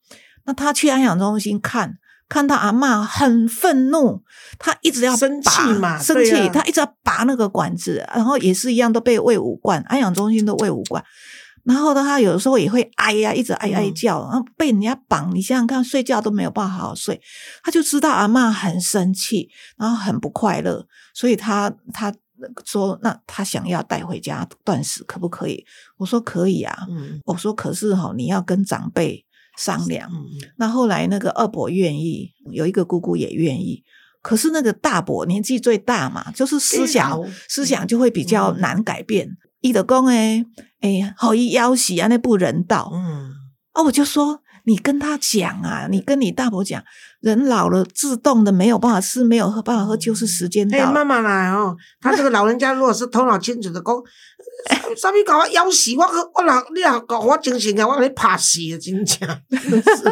[0.45, 1.95] 那他去安养中心看，
[2.29, 4.23] 看到阿嬷很愤怒，
[4.59, 11.03] 他一直要生气拔嘛生气，他一直要拔那个管子，然后也是一样都被喂五罐，安养中心都喂五罐。
[11.65, 13.95] 然后呢，他有的时候也会哀呀、一直哀哀嗯。
[13.95, 17.21] 叫，然后被人家绑，你想想看，睡觉都没有办法好好睡，
[17.63, 22.15] 他就知道阿嬷很生气，然后很不快乐，所以他他
[22.65, 25.63] 说，那他想要带回家断食，可不可以？
[25.99, 27.21] 我说可以啊，嗯。
[27.27, 29.27] 我说可是哈、你要跟长辈
[29.59, 30.09] 商量。
[30.11, 30.25] 嗯
[30.57, 33.83] 那后来那个二伯愿意，有一个姑姑也愿意，
[34.23, 39.37] 可是那个大伯年纪最大嘛，就是思想思想就会比较嗯难改变。
[39.61, 40.47] 伊的公诶，
[40.81, 42.91] 哎，好一要挟啊，那不人道。
[42.95, 43.33] 嗯，
[43.73, 46.83] 啊，我就说你跟他讲啊，你跟你大伯讲，
[47.21, 50.93] 人老了自动的没有办法吃，没有喝办法喝，就是时间哎，到了。
[50.93, 51.75] 慢慢来哦。
[52.03, 53.95] 他这个老人家如果是头脑清楚的，讲，
[54.95, 56.05] 啥物搞我枵死我，
[56.35, 60.05] 我老你老搞我精神啊，我给你怕死啊，真正真的是。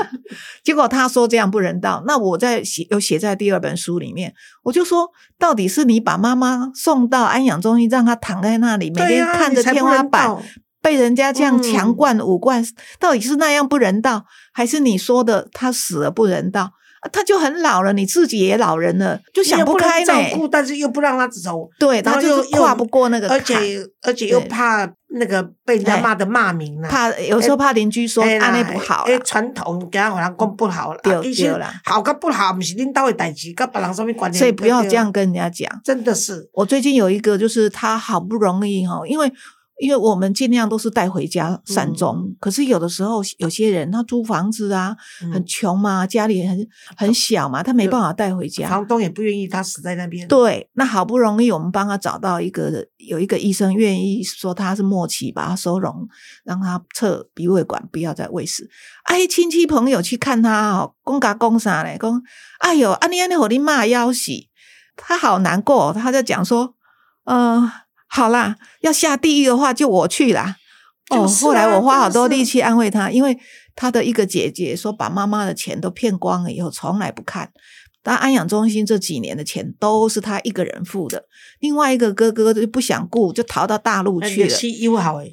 [0.64, 10.34] 结果他说这样不人道，那我在写有写在第二本书里面，我就说，到底是你把妈妈送到安养中心，让她躺在那里，每天看着天花板，
[10.80, 12.64] 被人家这样嗯强灌五灌，
[13.00, 14.24] 到底是那样不人道，
[14.56, 16.62] 还是你说的他死了不人道？
[17.02, 23.54] 啊他就很老了，你自己也老人了，就想不能开照顾，但是又不让他走，对，然后他就跨不过那个而，且
[24.02, 26.88] 而且又怕那个被人家哎骂的骂名了。
[26.88, 34.38] 怕有时候怕邻居说安内不好诶啦，传统给他互人讲不好了，对啊其实对啦好跟不好，不是领导的代志，跟别人什么关系？
[34.38, 35.70] 所以不要对这样，跟人家讲。
[35.84, 39.30] 真的是，我最近有一个，就是他好不容易哈，因为
[39.78, 48.68] 因为我们尽量都是带回家善终，可是有的时候有些人他租房子啊，嗯很穷嘛，家里很很小嘛，他没就办法带回家。
[48.68, 50.26] 房东也不愿意他死在那边。
[50.28, 56.08] 对，那好不容易我们帮他找到一个有一个医生愿意说他是末期，把他收容，
[56.44, 58.70] 让他测鼻胃管，不要再喂食。
[59.04, 61.98] 哎，亲戚朋友去看他哦，公家公啥嘞？
[61.98, 62.22] 公，
[62.60, 64.32] 哎呦，安尼安尼，和你骂要死，
[64.96, 66.74] 他好难过，他在讲说，
[67.24, 67.70] 呃，
[68.16, 70.56] 好啦，要下地狱的话就我去啦。
[71.10, 73.38] 哦，后来我花好多力气安慰他，因为
[73.74, 77.50] 他的一个姐姐说把妈妈的钱都骗光了以后，从来不看。
[78.02, 81.24] 但安养中心这几年的钱都是他一个人付的，
[81.60, 84.48] 另外一个哥哥就不想顾，就逃到大陆去了。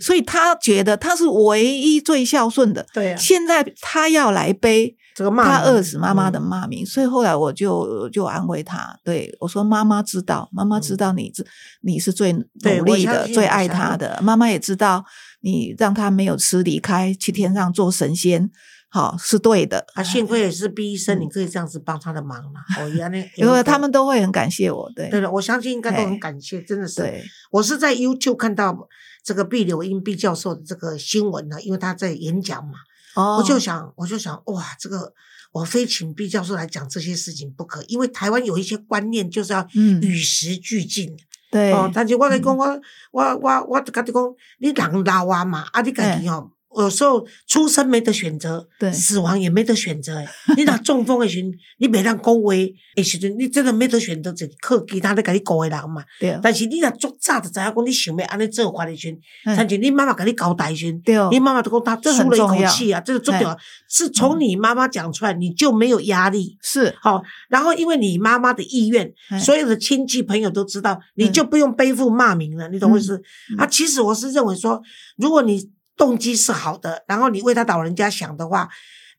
[0.02, 2.86] 所以他觉得他是唯一最孝顺的。
[2.94, 11.46] 对啊，现在他要来背这个骂他饿死妈妈的嗯骂名，所以后来我就就安慰他，对我说：“妈妈知道，妈妈知道你是
[11.82, 15.06] 你是最努力的、最爱他的，妈妈也知道
[15.42, 18.50] 你让他没有吃离开去天上做神仙，
[18.90, 19.86] 好是对的。
[19.94, 22.62] 啊，幸亏也是毕医生，嗯你可以这样子帮他的忙嘛。
[22.80, 27.02] 哦，原来 因为他们都会很感谢我，对对了，我相信应该都很感谢，真的是。
[27.02, 28.88] 对，我是在 YouTube 看到
[29.24, 32.74] 这个毕柳英毕教授的这个新闻呢，因为他在演讲嘛，
[33.16, 35.14] 哦，我就想，我就想，哇，这个
[35.52, 40.02] 我非请毕教授来讲这些事情不可，因为台湾有一些观念就是要嗯。
[40.02, 41.16] 与时俱进。
[41.52, 42.58] 对哦，但是我跟你讲，嗯。
[42.58, 48.92] 我我我我就跟你讲，你人老啊嘛，啊，你家己哦，有时候出生没得选择，对。
[48.92, 50.28] 死亡也没得选择诶。
[50.58, 51.48] 你若中风的时候，
[51.80, 52.54] 你袂当讲话
[52.96, 56.04] 的时阵，你真的没得选择，就是靠其他咧甲你教的人嘛。
[56.20, 56.40] 对。
[56.42, 60.92] 但是你若足早就知影讲，你想要安尼做法的时阵，嗯像是你妈妈甲你交代的时
[61.32, 63.58] 你妈妈都讲她这很舒了一口气啊，这个重要，
[63.90, 66.58] 是从你妈妈讲出来，你就没有压力。
[66.62, 66.96] 是。
[67.02, 73.22] 好、然后因为你妈妈的意愿，哎所有的亲戚朋友都知道，你就不用背负骂名了，你懂我意思？
[73.52, 73.60] 嗯。
[73.60, 74.82] 啊，其实我是认为说，
[75.18, 78.70] 如果你动机是好的，然后你为他老人家想的话，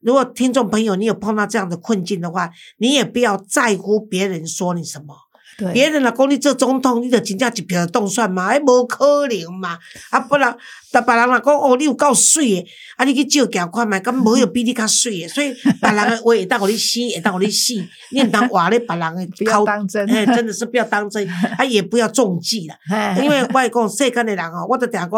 [0.00, 5.14] 如果听众朋友你有碰到这样的困境的话，你也不要在乎别人说你什么。
[5.56, 8.46] 对，别人若讲你做总统，你就真正一票当选嘛？
[8.46, 9.78] 哎无可能嘛！
[10.10, 10.56] 啊，不然，
[10.90, 17.74] 但别人若讲哦，你有够水的，啊，你去借捐款嘛，敢无有比你较水的，所以别人的话会当互你死，会当互你死，
[18.10, 21.24] 你毋通话咧别人的 不要当真，哎，真的是不要当真，
[21.56, 22.76] 啊，也不要中计啦。
[23.22, 25.10] 因为我讲世间的人哦，我都定讲。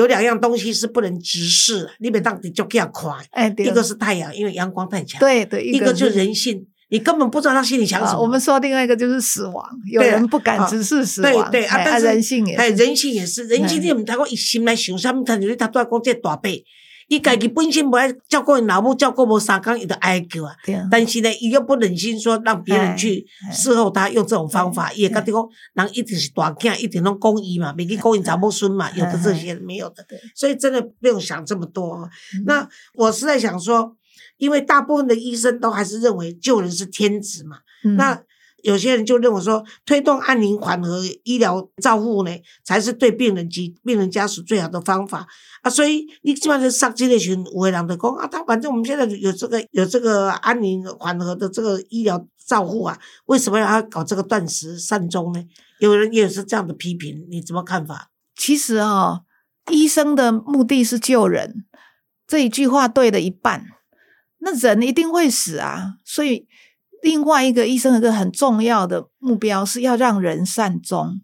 [0.00, 3.12] 有两样东西是不能直视的，你别当你就给他看。
[3.30, 5.20] 哎，一个是太阳，因为阳光太强。
[5.20, 8.20] 对对，一个就是人性，你根本不知道他心里想什么。
[8.20, 11.50] 我们说另外一个就是死亡，有人不敢直视死亡。
[11.50, 16.64] 对对啊，但是人性也，哎，人性也是，人性你唔通讲一心来想他们，他就是他都要讲这大辈。
[17.10, 20.54] 伊家己本身无爱照顾因老母，照顾无三工，伊就哀叫啊。
[20.88, 30.06] 但是呢，伊又不忍心说让别人去伺候他，用这种方法，伊也觉得讲人一定是大囝，一定拢公伊嘛，袂去讲因查某孙嘛，有的这些没有的。
[30.36, 32.08] 所以真的不用想这么多。
[32.46, 33.96] 那我是在想说，
[34.36, 37.56] 因为大部分的医生都还是认为救人是天职嘛。
[37.96, 38.22] 那
[38.62, 42.30] 有些人就认为说，推动安宁缓和医疗照护呢，
[42.64, 45.26] 才是对病人及病人家属最好的方法
[45.62, 45.70] 啊。
[45.70, 55.42] 所以你基本上上这类群五位人的工啊，他反正我们现在有这个有这个安宁缓和的这个医疗照护啊，为什么要搞这个断食善终呢？
[55.78, 58.10] 有人也是这样的批评，你怎么看法？
[58.36, 59.20] 其实啊，
[59.70, 61.64] 医生的目的是救人，
[62.26, 63.66] 这一句话对了一半，
[64.38, 66.46] 那人一定会死啊，所以。
[67.02, 71.20] 另外一个医生一个很重要的目标是要让人善终。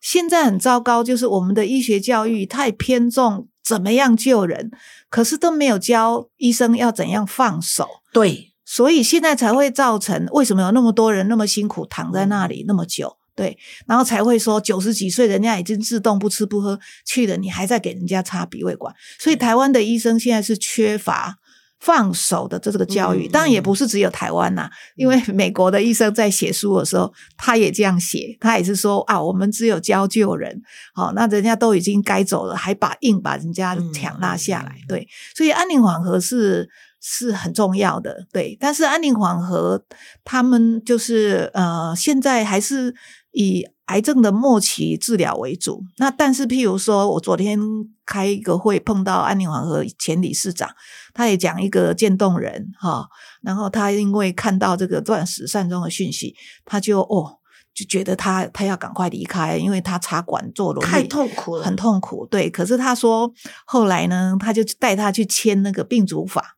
[0.00, 4.70] 现在很糟糕，就是我们的医学教育太偏重怎么样救人，
[5.08, 7.88] 可是都没有教医生要怎样放手。
[8.12, 13.16] 对，所以现在才会造成为什么有那么多人那么辛苦躺在那里那么久？
[13.34, 18.94] 对，然后才会说九十几岁人家已经自动不吃不喝去了，你还在给人家插鼻胃管。
[19.18, 21.38] 所以台湾的医生现在是缺乏。
[21.84, 30.62] 放手的这个教育，当然也不是只有台湾呐，因为美国的医生在写书的时候，他也这样写，他也是说啊，我们只有教救人，
[30.94, 36.70] 好，那人家都已经该走了，还把硬把人家抢拉下来，对，所以安宁缓和是
[37.02, 39.84] 是很重要的，对，但是安宁缓和
[40.24, 42.94] 他们就是呃，现在还是
[43.32, 43.66] 以。
[43.86, 47.58] 癌症的末期治疗为主，那但是譬如说，我昨天
[48.06, 50.70] 开一个会碰到安宁缓和前理事长，
[51.12, 53.06] 他也讲一个渐冻人哈，
[53.42, 57.38] 然后他因为看到这个断食善终的讯息，他就哦
[57.74, 62.26] 就觉得他他要赶快离开，因为他插管做轮椅太痛苦了，很痛苦。
[62.26, 63.30] 对，可是他说
[63.66, 66.56] 后来呢，他就带他去签那个病主法。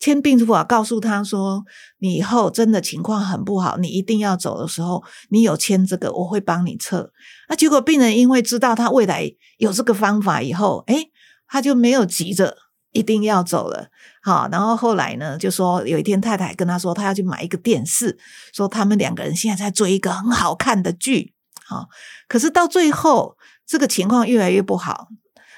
[0.00, 1.62] 签病书啊，告诉他说
[2.00, 7.12] ：“你以后真的情况很不好，你一定要走的时候，你有签这个，我会帮你测。”
[7.50, 11.04] 那结果病人因为知道他未来有这个方法以后，哎，
[11.46, 12.56] 他就没有急着
[12.92, 13.88] 一定要走了。
[14.22, 18.18] 好，然后后来呢，就说有一天太太跟他说，他要去买一个电视，
[18.54, 21.34] 说他们两个人现在在追一个很好看的剧。
[21.66, 21.88] 好，
[22.26, 23.36] 可是到最后
[23.66, 25.08] 这个情况越来越不好。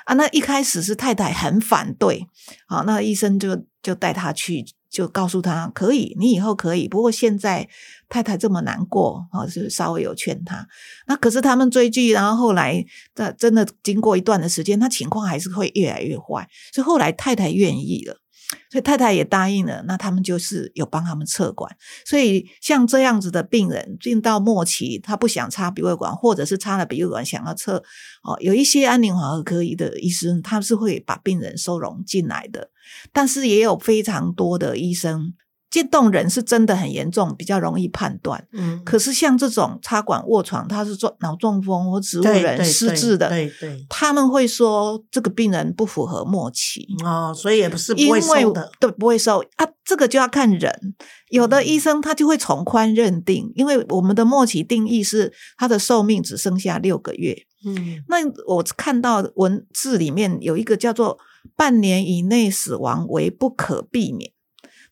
[0.05, 2.26] 啊，那一开始是太太很反对，
[2.66, 7.68] 好，那医生就就带他去，就告诉他可以，你以后可以，不过现在
[8.08, 10.66] 太太这么难过，啊，就稍微有劝他。
[11.06, 18.21] 那可是他们追剧，然后后来这真的经过一段的时间，他情况还是会越来越坏，所以后来太太愿意了。
[18.70, 21.76] 所以太太也答应了，那他们就是有帮他们测管。
[22.04, 27.82] 所以像这样子的病人进到末期，他不想插鼻胃管，或者是插了鼻胃管想要测，
[28.22, 32.70] 哦，有一些安宁缓和科医的医生，他是会把病人收容进来的，
[33.12, 35.34] 但是也有非常多的医生。
[35.72, 38.46] 渐冻人是真的很严重，比较容易判断。
[38.52, 49.66] 嗯，可是像这种插管卧床，他是做脑中风或植物人失智的，对对，他们会说这个病人不符合末期哦，所以也不是不会收的，对，不会收啊。
[49.85, 50.94] 这个就要看人，
[51.30, 57.37] 有的医生他就会从宽认定，因为我们的末期定义是他的寿命只剩下六个月。
[57.64, 61.18] 嗯，那我看到文字里面有一个叫做
[61.56, 64.31] 半年以内死亡为不可避免。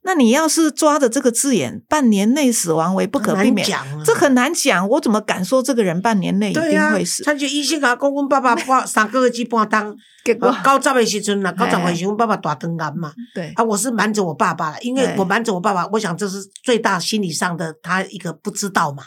[0.03, 3.67] 那你要是抓着这个字眼，半年内死亡为不可避免，
[4.05, 4.89] 这很难讲。
[4.89, 7.23] 我怎么敢说这个人半年内一定会死？
[7.23, 13.13] 他就医生啊，讲阮爸爸半三个月去半当，结果高十的时阵啦，高十岁时阮爸爸大肠癌嘛。
[13.35, 19.03] 对啊，我是瞒着我爸爸了，因为我瞒着我爸爸，我想这是最大心理上的他一个不知道嘛。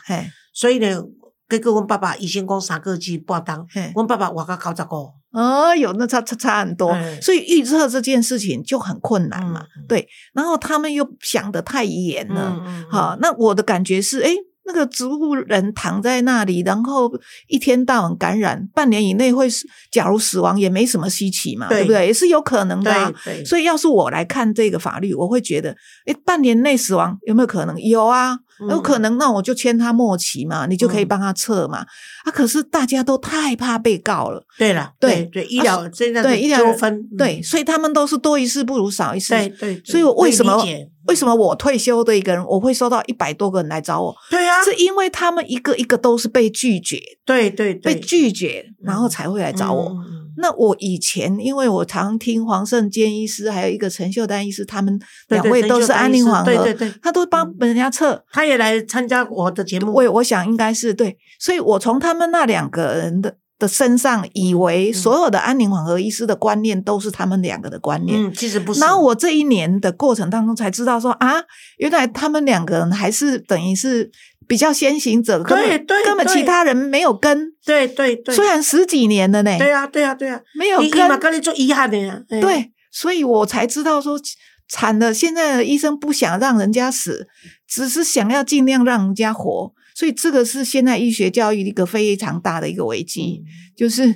[0.54, 1.02] 所以呢，
[1.50, 5.23] 结果阮爸爸医生讲三个月去半当，阮爸爸活到九十五。
[5.34, 9.66] 哦，有那差差差很多，所以预测这件事情就很困难嘛。
[9.88, 12.62] 对，然后他们又想的太严了。
[12.90, 14.30] 好，那我的感觉是，哎，
[14.66, 17.12] 那个植物人躺在那里，然后
[17.48, 22.06] 一天到晚感染，半年以内会死，假如死亡也没什么稀奇嘛，对不对？
[22.06, 23.14] 也是有可能的。
[23.44, 25.76] 所以要是我来看这个法律，我会觉得，
[26.06, 27.76] 哎，半年内死亡有没有可能？
[27.82, 28.38] 有啊。
[28.70, 31.86] 有可能那我就签他末期嘛，你就可以嗯帮他撤嘛。
[32.24, 39.34] 啊，可是大家都太怕被告了，对了，对对，医疗现在对医疗纠纷，嗯对，所以他们都是多一事不如少一事。
[39.34, 40.64] 对对，所以我为什么
[41.08, 44.16] 为什么我退休的一个人，我会收到一百多个人来找我？
[44.30, 49.92] 对啊，是因为他们一个一个都是被拒绝，对对对，被拒绝，然后才会来找我。
[50.38, 58.24] 那我以前，因为我常听黄圣坚医师，还有一个陈秀丹医师，他们两位都是安宁缓和，对对对他都帮人家测。
[58.32, 68.22] 他也来参加我的节目，我我想应该是对，所以我从他们那两个人的的身上，以为嗯所有的安宁缓和医师的观念都是他们两个的观念。
[68.22, 68.80] 嗯，其实不是。
[68.80, 71.36] 然后我这一年的过程当中才知道说啊，
[71.78, 74.12] 原来他们两个人还是等于是
[74.48, 77.52] 比较先行者，根本对对根本其他人没有跟。
[77.66, 80.90] 对对对，虽然十几年了呢，对啊对啊对啊，没有跟。
[80.90, 84.20] 你嘛跟你做遗憾的呀，哎，对，所以我才知道说，
[84.68, 87.28] 惨了，现在的医生不想让人家死，
[87.68, 93.48] 只是想要尽量让人家活，所以这个是现在医学教育一个非常大的一个危机，嗯。
[93.76, 94.16] 就是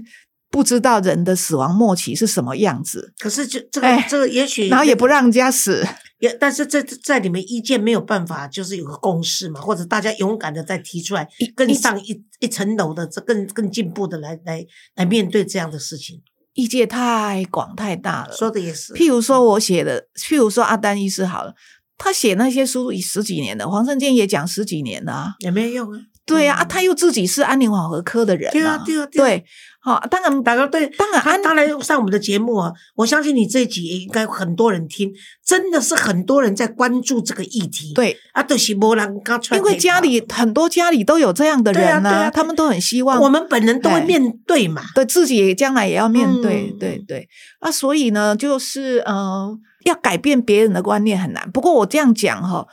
[0.50, 4.06] 不知道人的死亡末期是什么样子，可是就这个哎。
[4.10, 5.86] 这个也许，然后也不让人家死。
[6.20, 14.66] 也，但是这在你们意见没有办法，就是有个共识嘛，或者大家勇敢的再提出来，更上一一层楼的，这更更进步的来来
[14.96, 16.22] 来面对这样的事情。
[16.54, 18.36] 意界太广太大了。
[18.36, 21.54] 说的也是，譬如说，我写的，譬如说阿丹医师好了，
[22.00, 25.36] 他写那些书已十几年了，黄圣坚也讲十几年了啊。
[25.40, 26.00] 也没有用啊。
[26.26, 29.46] 对呀、啊，嗯他又自己是安宁缓和科的人、对啊对啊对啊对，
[29.94, 35.12] 好、当然大哥，对，当然安他来上我们的节目啊，我相信你这一集也应该很多人听，
[35.46, 37.94] 真的是很多人在关注这个议题。
[37.94, 44.82] 对，啊，都是没人刚出来因为家里很多家里都有这样的人对啊他们都很希望我们本人都会哎面对嘛。
[44.94, 47.30] 对自己将来也要面对，嗯对对。
[47.60, 51.50] 啊，所以呢，就是嗯、呃要改变别人的观念很难。
[51.50, 52.66] 不过我这样讲哈、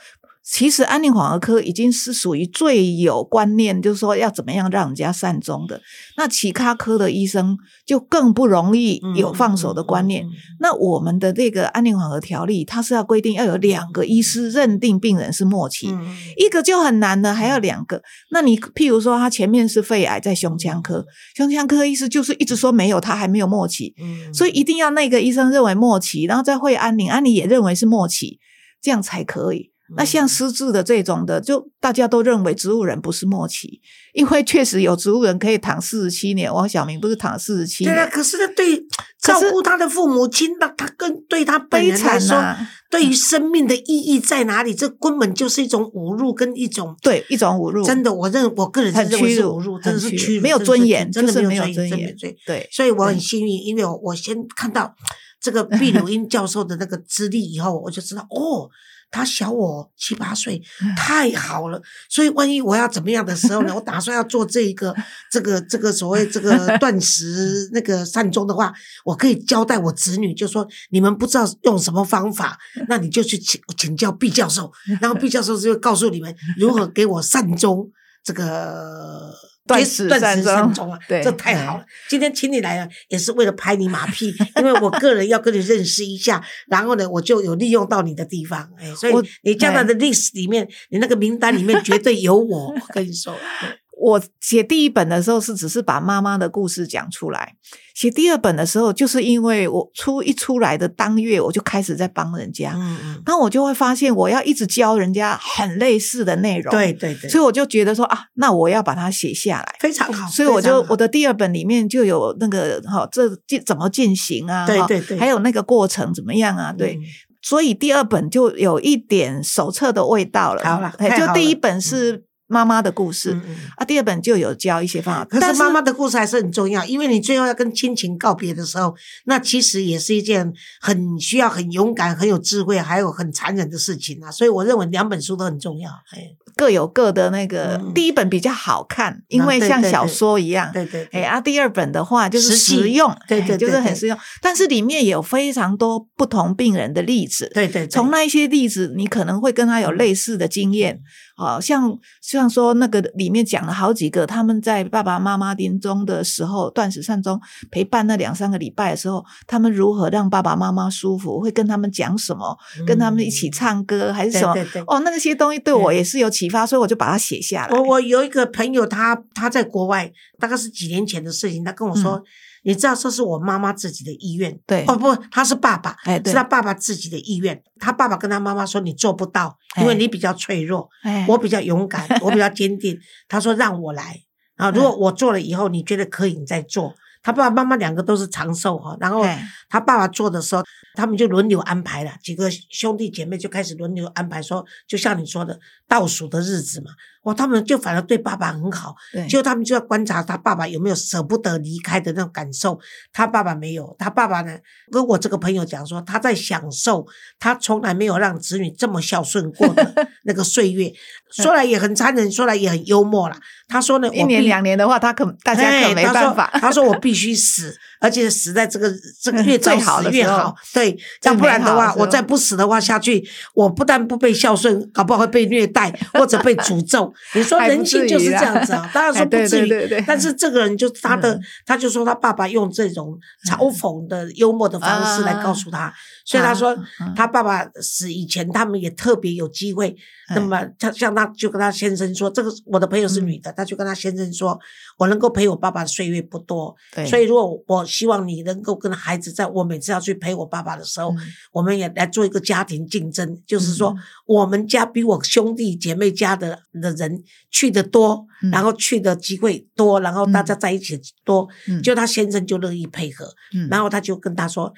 [0.47, 5.81] 其实安宁缓和科已经是属于最有观念，就是说要怎么样让人家善终的。
[6.17, 10.23] 那其他科的医生就更不容易有放手的观念。
[10.23, 10.27] 嗯。
[10.27, 15.89] 嗯嗯嗯那我们的这个安宁缓和条例，它是要规定要有两个医师认定病人是末期，
[16.37, 18.01] 一个就很难了，还要两个。
[18.31, 28.39] 那你譬如说，他前面是肺癌，在胸腔科，胸腔科医师就是一直说没有，他还没有末期，嗯所以一定要那个医生认为末期，然后再会安宁，安宁也认为是末期，
[28.81, 29.71] 这样才可以。
[29.95, 33.81] 那像失智的这种的，就大家都认为植物人不是末期，
[34.13, 38.83] 因为确实有植物人可以躺四十七年，王小明不是躺四十七对啊，年，可是呢，对
[39.21, 44.73] 照顾他的父母亲，那他更对他本悲人来说，惨呐、对于生命的意义在哪里？
[44.73, 52.37] 这根本就是一种侮辱跟一种对，一种侮辱，真的，我认我个人是认为是侮辱，真的是屈屈辱，没有尊严真的是没有尊严，没有尊严真的没有尊严。
[52.45, 54.95] 对，所以我很幸运，因为我我先看到
[55.39, 58.69] 这个毕 柳英教授的那个资历以后，我就知道哦，
[59.11, 60.61] 他小我七八岁，
[60.97, 61.81] 太好了。
[62.09, 64.93] 所以万一我要怎么样的时候呢，我打算要做这一个
[65.31, 68.73] 这个这个所谓这个 断食那个善终的话，
[69.05, 72.57] 我可以交代我子女，就说你们不知道用什么方法，
[72.89, 77.89] 那你就去请请教毕教授，然后毕教授就会告诉你们如何给我善终
[78.23, 79.33] 这个。
[79.67, 81.85] 断食食善终善终啊，对这太好了。
[82.07, 89.13] 今天请你来啊，也是为了拍你马屁，因为我个人要跟你认识一下，然后呢，我就有利用到你的地方，哎，所以
[89.43, 93.69] 你将来的 list 里面，你那个名单里面绝对有我，我跟你说，对
[94.05, 97.55] 我写第一本的时候是只是把妈妈的故事讲出来，
[97.95, 109.75] 写第二本的时候，就是因为我出一出来的当月，我就开始在帮人家，嗯嗯，然后我就会发现我要一直教人家很类似的内容，对，对对，所以我就觉得说啊，那我要把它写下来。
[109.79, 114.67] 非常好，所以我就我的第二本里面就有那个哈，这进怎么进行啊？
[114.67, 116.71] 哈对对对还有那个过程怎么样啊？
[116.71, 117.01] 对，嗯
[117.41, 120.63] 所以第二本就有一点手册的味道了。
[120.63, 125.25] 好了就第一本是妈妈的故事、嗯嗯啊，第二本就有教一些方法。
[125.25, 134.29] 可但是妈妈的故事还是很重要，因为你最后要跟亲情告别的时候，那其实也是一件很需要很勇敢、很有智慧，还有很残忍的事情啊。
[134.29, 135.89] 所以我认为两本书都很重要。
[135.89, 140.69] 哎，各有各的那个，嗯第一本比较好看，因啊为像小说一样。
[140.71, 144.17] 对对对，哎啊，第二本的话就是实用，对对哎就是很实用。
[144.41, 150.99] 但是里面有非常多不同病人的例子，对对，对从那一些例子，你可能会跟他有类似的经验，
[151.35, 162.57] 好、像像说那个里面讲了好几个，他们在爸爸妈妈临终的时候，断食善终陪伴那两三个礼拜的时候，他们如何让爸爸妈妈舒服，会跟他们讲什么，
[162.87, 164.53] 跟他们一起唱歌还是什么？
[164.53, 167.75] 对对对哦，那些东西对我也是有启发，所以我就把它写下来。
[167.75, 171.63] 我我有一个朋友他，他在国外，大概是几年前的事情。
[171.63, 172.23] 他跟我说
[172.65, 174.59] ：“你知道这是我妈妈自己的意愿。
[174.65, 177.61] 对哦不，他是爸爸，哎对是他爸爸自己的意愿。
[177.79, 182.99] 他爸爸跟他妈妈说：“你做不到，因为哎你比较脆弱，哎我比较勇敢，我比较坚定。
[183.29, 184.19] ”他说：“让我来
[184.57, 184.71] 啊！
[184.71, 190.63] 如果我做了以后，你觉得可以，你再做。”他爸爸妈妈两个都是长寿哈，然后哎他爸爸做的时候，
[190.93, 196.91] 他们就轮流安排了，几个兄弟姐妹就开始轮流安排说，就像你说的倒数的日子嘛，
[197.25, 202.79] 哇，他们就反而对爸爸很好，对就他们就要观察他爸爸有没有舍不得离开的那种感受。
[203.11, 204.57] 他爸爸没有，他爸爸呢
[204.91, 207.05] 跟我这个朋友讲说，他在享受
[207.39, 210.91] 他从来没有让子女这么孝顺过的 那个岁月。
[211.31, 213.37] 说来也很残忍，说来也很幽默啦。
[213.67, 216.49] 他说呢，一年两年的话，他可大家哎可没办法。
[216.53, 218.89] 他说：“我 必须死，而且死在这个
[219.21, 220.55] 这个越 早最好越好。
[220.73, 227.13] 对，最要不然的话，我再不死的话下去，我不但不被孝顺，搞不好会被虐待或者被诅咒。
[227.33, 233.17] 你说人性就是这样子啊， 当然说不至于对对对，但是这个人就是他的嗯，他就说他爸爸用这种
[233.49, 235.93] 嘲讽的幽默的方式来告诉他，
[236.25, 239.95] 所以他说嗯他爸爸死以前，他们也特别有机会。
[240.33, 244.59] 那么他像他就跟他先生说，这个我的朋友是女的，他就跟他先生说，
[244.97, 246.75] 我能够陪我爸爸的岁月不多，
[247.07, 251.17] 所以如果我希望你能够跟孩子，在我每次要去陪我爸爸的时候，嗯。
[251.51, 258.49] 我们也来做一个家庭竞争，就是说嗯我们家比我兄弟姐妹家的的人去的多，嗯。
[258.49, 261.83] 然后去的机会多，然后大家在一起多，嗯。
[261.83, 263.69] 就他先生就乐意配合，嗯。
[263.69, 264.73] 然后他就跟他说。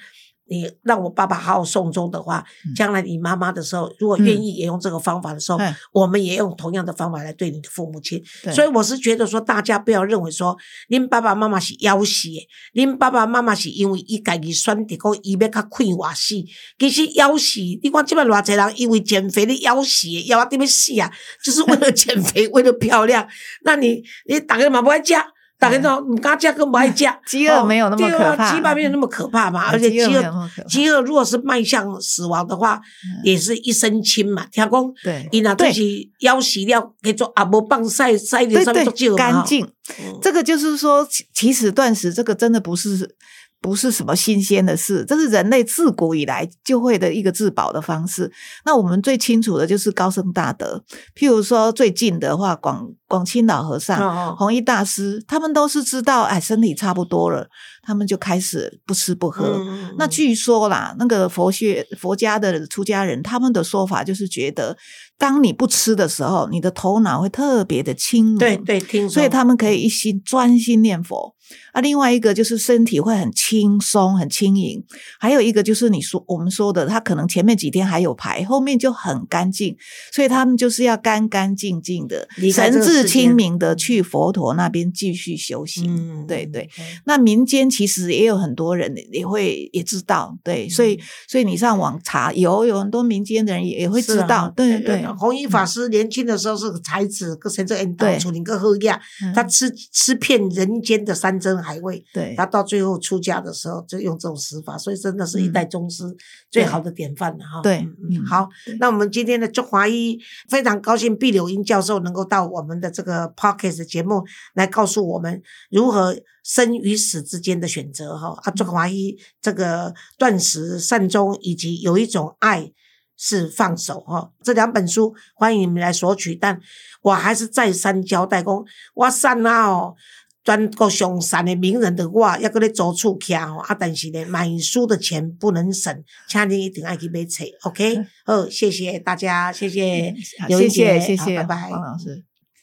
[0.48, 8.22] 你让我爸爸好好送终的话，嗯将来你妈妈的时候，如果愿意也用这个方法的时候，哎我们也用同样的方法来对你的父母亲。
[8.52, 10.56] 所以我是觉得说，大家不要认为说，
[10.88, 16.34] 您爸爸妈妈是要死的，恁爸爸妈妈是因为伊家己选择讲伊要较快活死。
[16.78, 21.10] 其实要死，你看这边偌济人因为减肥的要死的，夭啊点要死啊，
[21.44, 23.26] 就是为了减肥，为了漂亮。
[23.64, 25.14] 那你你大家嘛不爱食。
[25.58, 27.18] 大家知道，你刚加，更不爱加。
[27.26, 29.68] 饥饿没有那么可怕饥饿没有那么可怕嘛。
[29.70, 32.80] 而且饥饥饿饥饿如果是迈向死亡的话，
[33.24, 34.46] 也是一身轻嘛。
[34.52, 35.82] 听讲，对伊若就对是
[36.20, 39.64] 枵死了，叫做也无放晒晒的对上面做对，少嘛干净。
[39.64, 39.72] 嗯
[40.20, 43.16] 这个就是说，其其实断食这个真的不是
[43.60, 48.30] 不是什么新鲜的事，这是人类自古以来就会的一个自保的方式。
[48.64, 50.82] 那我们最清楚的就是高僧大德，
[51.14, 57.48] 譬如说最近的话，广广清老和尚、哦哦弘一大师，他们都是知道哎身体差不多了，
[57.88, 59.56] 他们就开始不吃不喝。
[59.66, 64.76] 嗯那据说啦，那个佛学佛家的出家人，他们的说法就是觉得，
[65.16, 68.38] 当你不吃的时候，你的头脑会特别的清明。
[68.38, 71.34] 对对，听说，所以他们可以一心专心念佛。
[71.72, 74.84] 啊，另外一个就是身体会很轻松、很轻盈，
[75.18, 79.74] 还有一个就是你说我们说的，他可能前面几天还有排，后面就很干净，
[80.12, 85.86] 所以他们就是要干干净净的神志清明的去佛陀那边继续修行。
[85.88, 102.04] 嗯，对对嗯，那民间其实也有很多人也会也知道，对，所以嗯所以你上网查，有有很多民间的人也也会知道，对对呃弘一法师年轻的时候是个才子，跟谁这引导对处理个喝亚，嗯他吃吃遍人间的山珍海味。
[102.12, 106.02] 对他到最后出家的时候，就用这种死法，所以真的是一代宗师
[106.50, 107.60] 最好的典范了哈。
[107.62, 107.86] 对
[108.28, 108.48] 好，
[108.80, 110.18] 那我们今天的中华医
[110.50, 114.24] 非常高兴，毕柳英教授能够到我们的这个 podcast 节目
[114.54, 116.16] 来告诉我们如何
[116.48, 118.34] 生与死之间的选择哈。
[118.42, 122.72] 啊，中华医这个断食、善终以及有一种爱。
[123.20, 126.56] 是放手哈，这两本书欢迎你们来索取，但
[127.02, 129.96] 我还是再三交代讲，我善啊哦，
[130.44, 135.92] 全国上善的名人的我，要搁咧租厝徛吼，啊，但是呢，买书的钱不能省，
[136.28, 138.06] 请你一定要去买册，OK？
[138.24, 140.14] 好，谢谢大家，谢谢
[140.46, 142.27] 谢谢姐谢谢拜拜黄老师。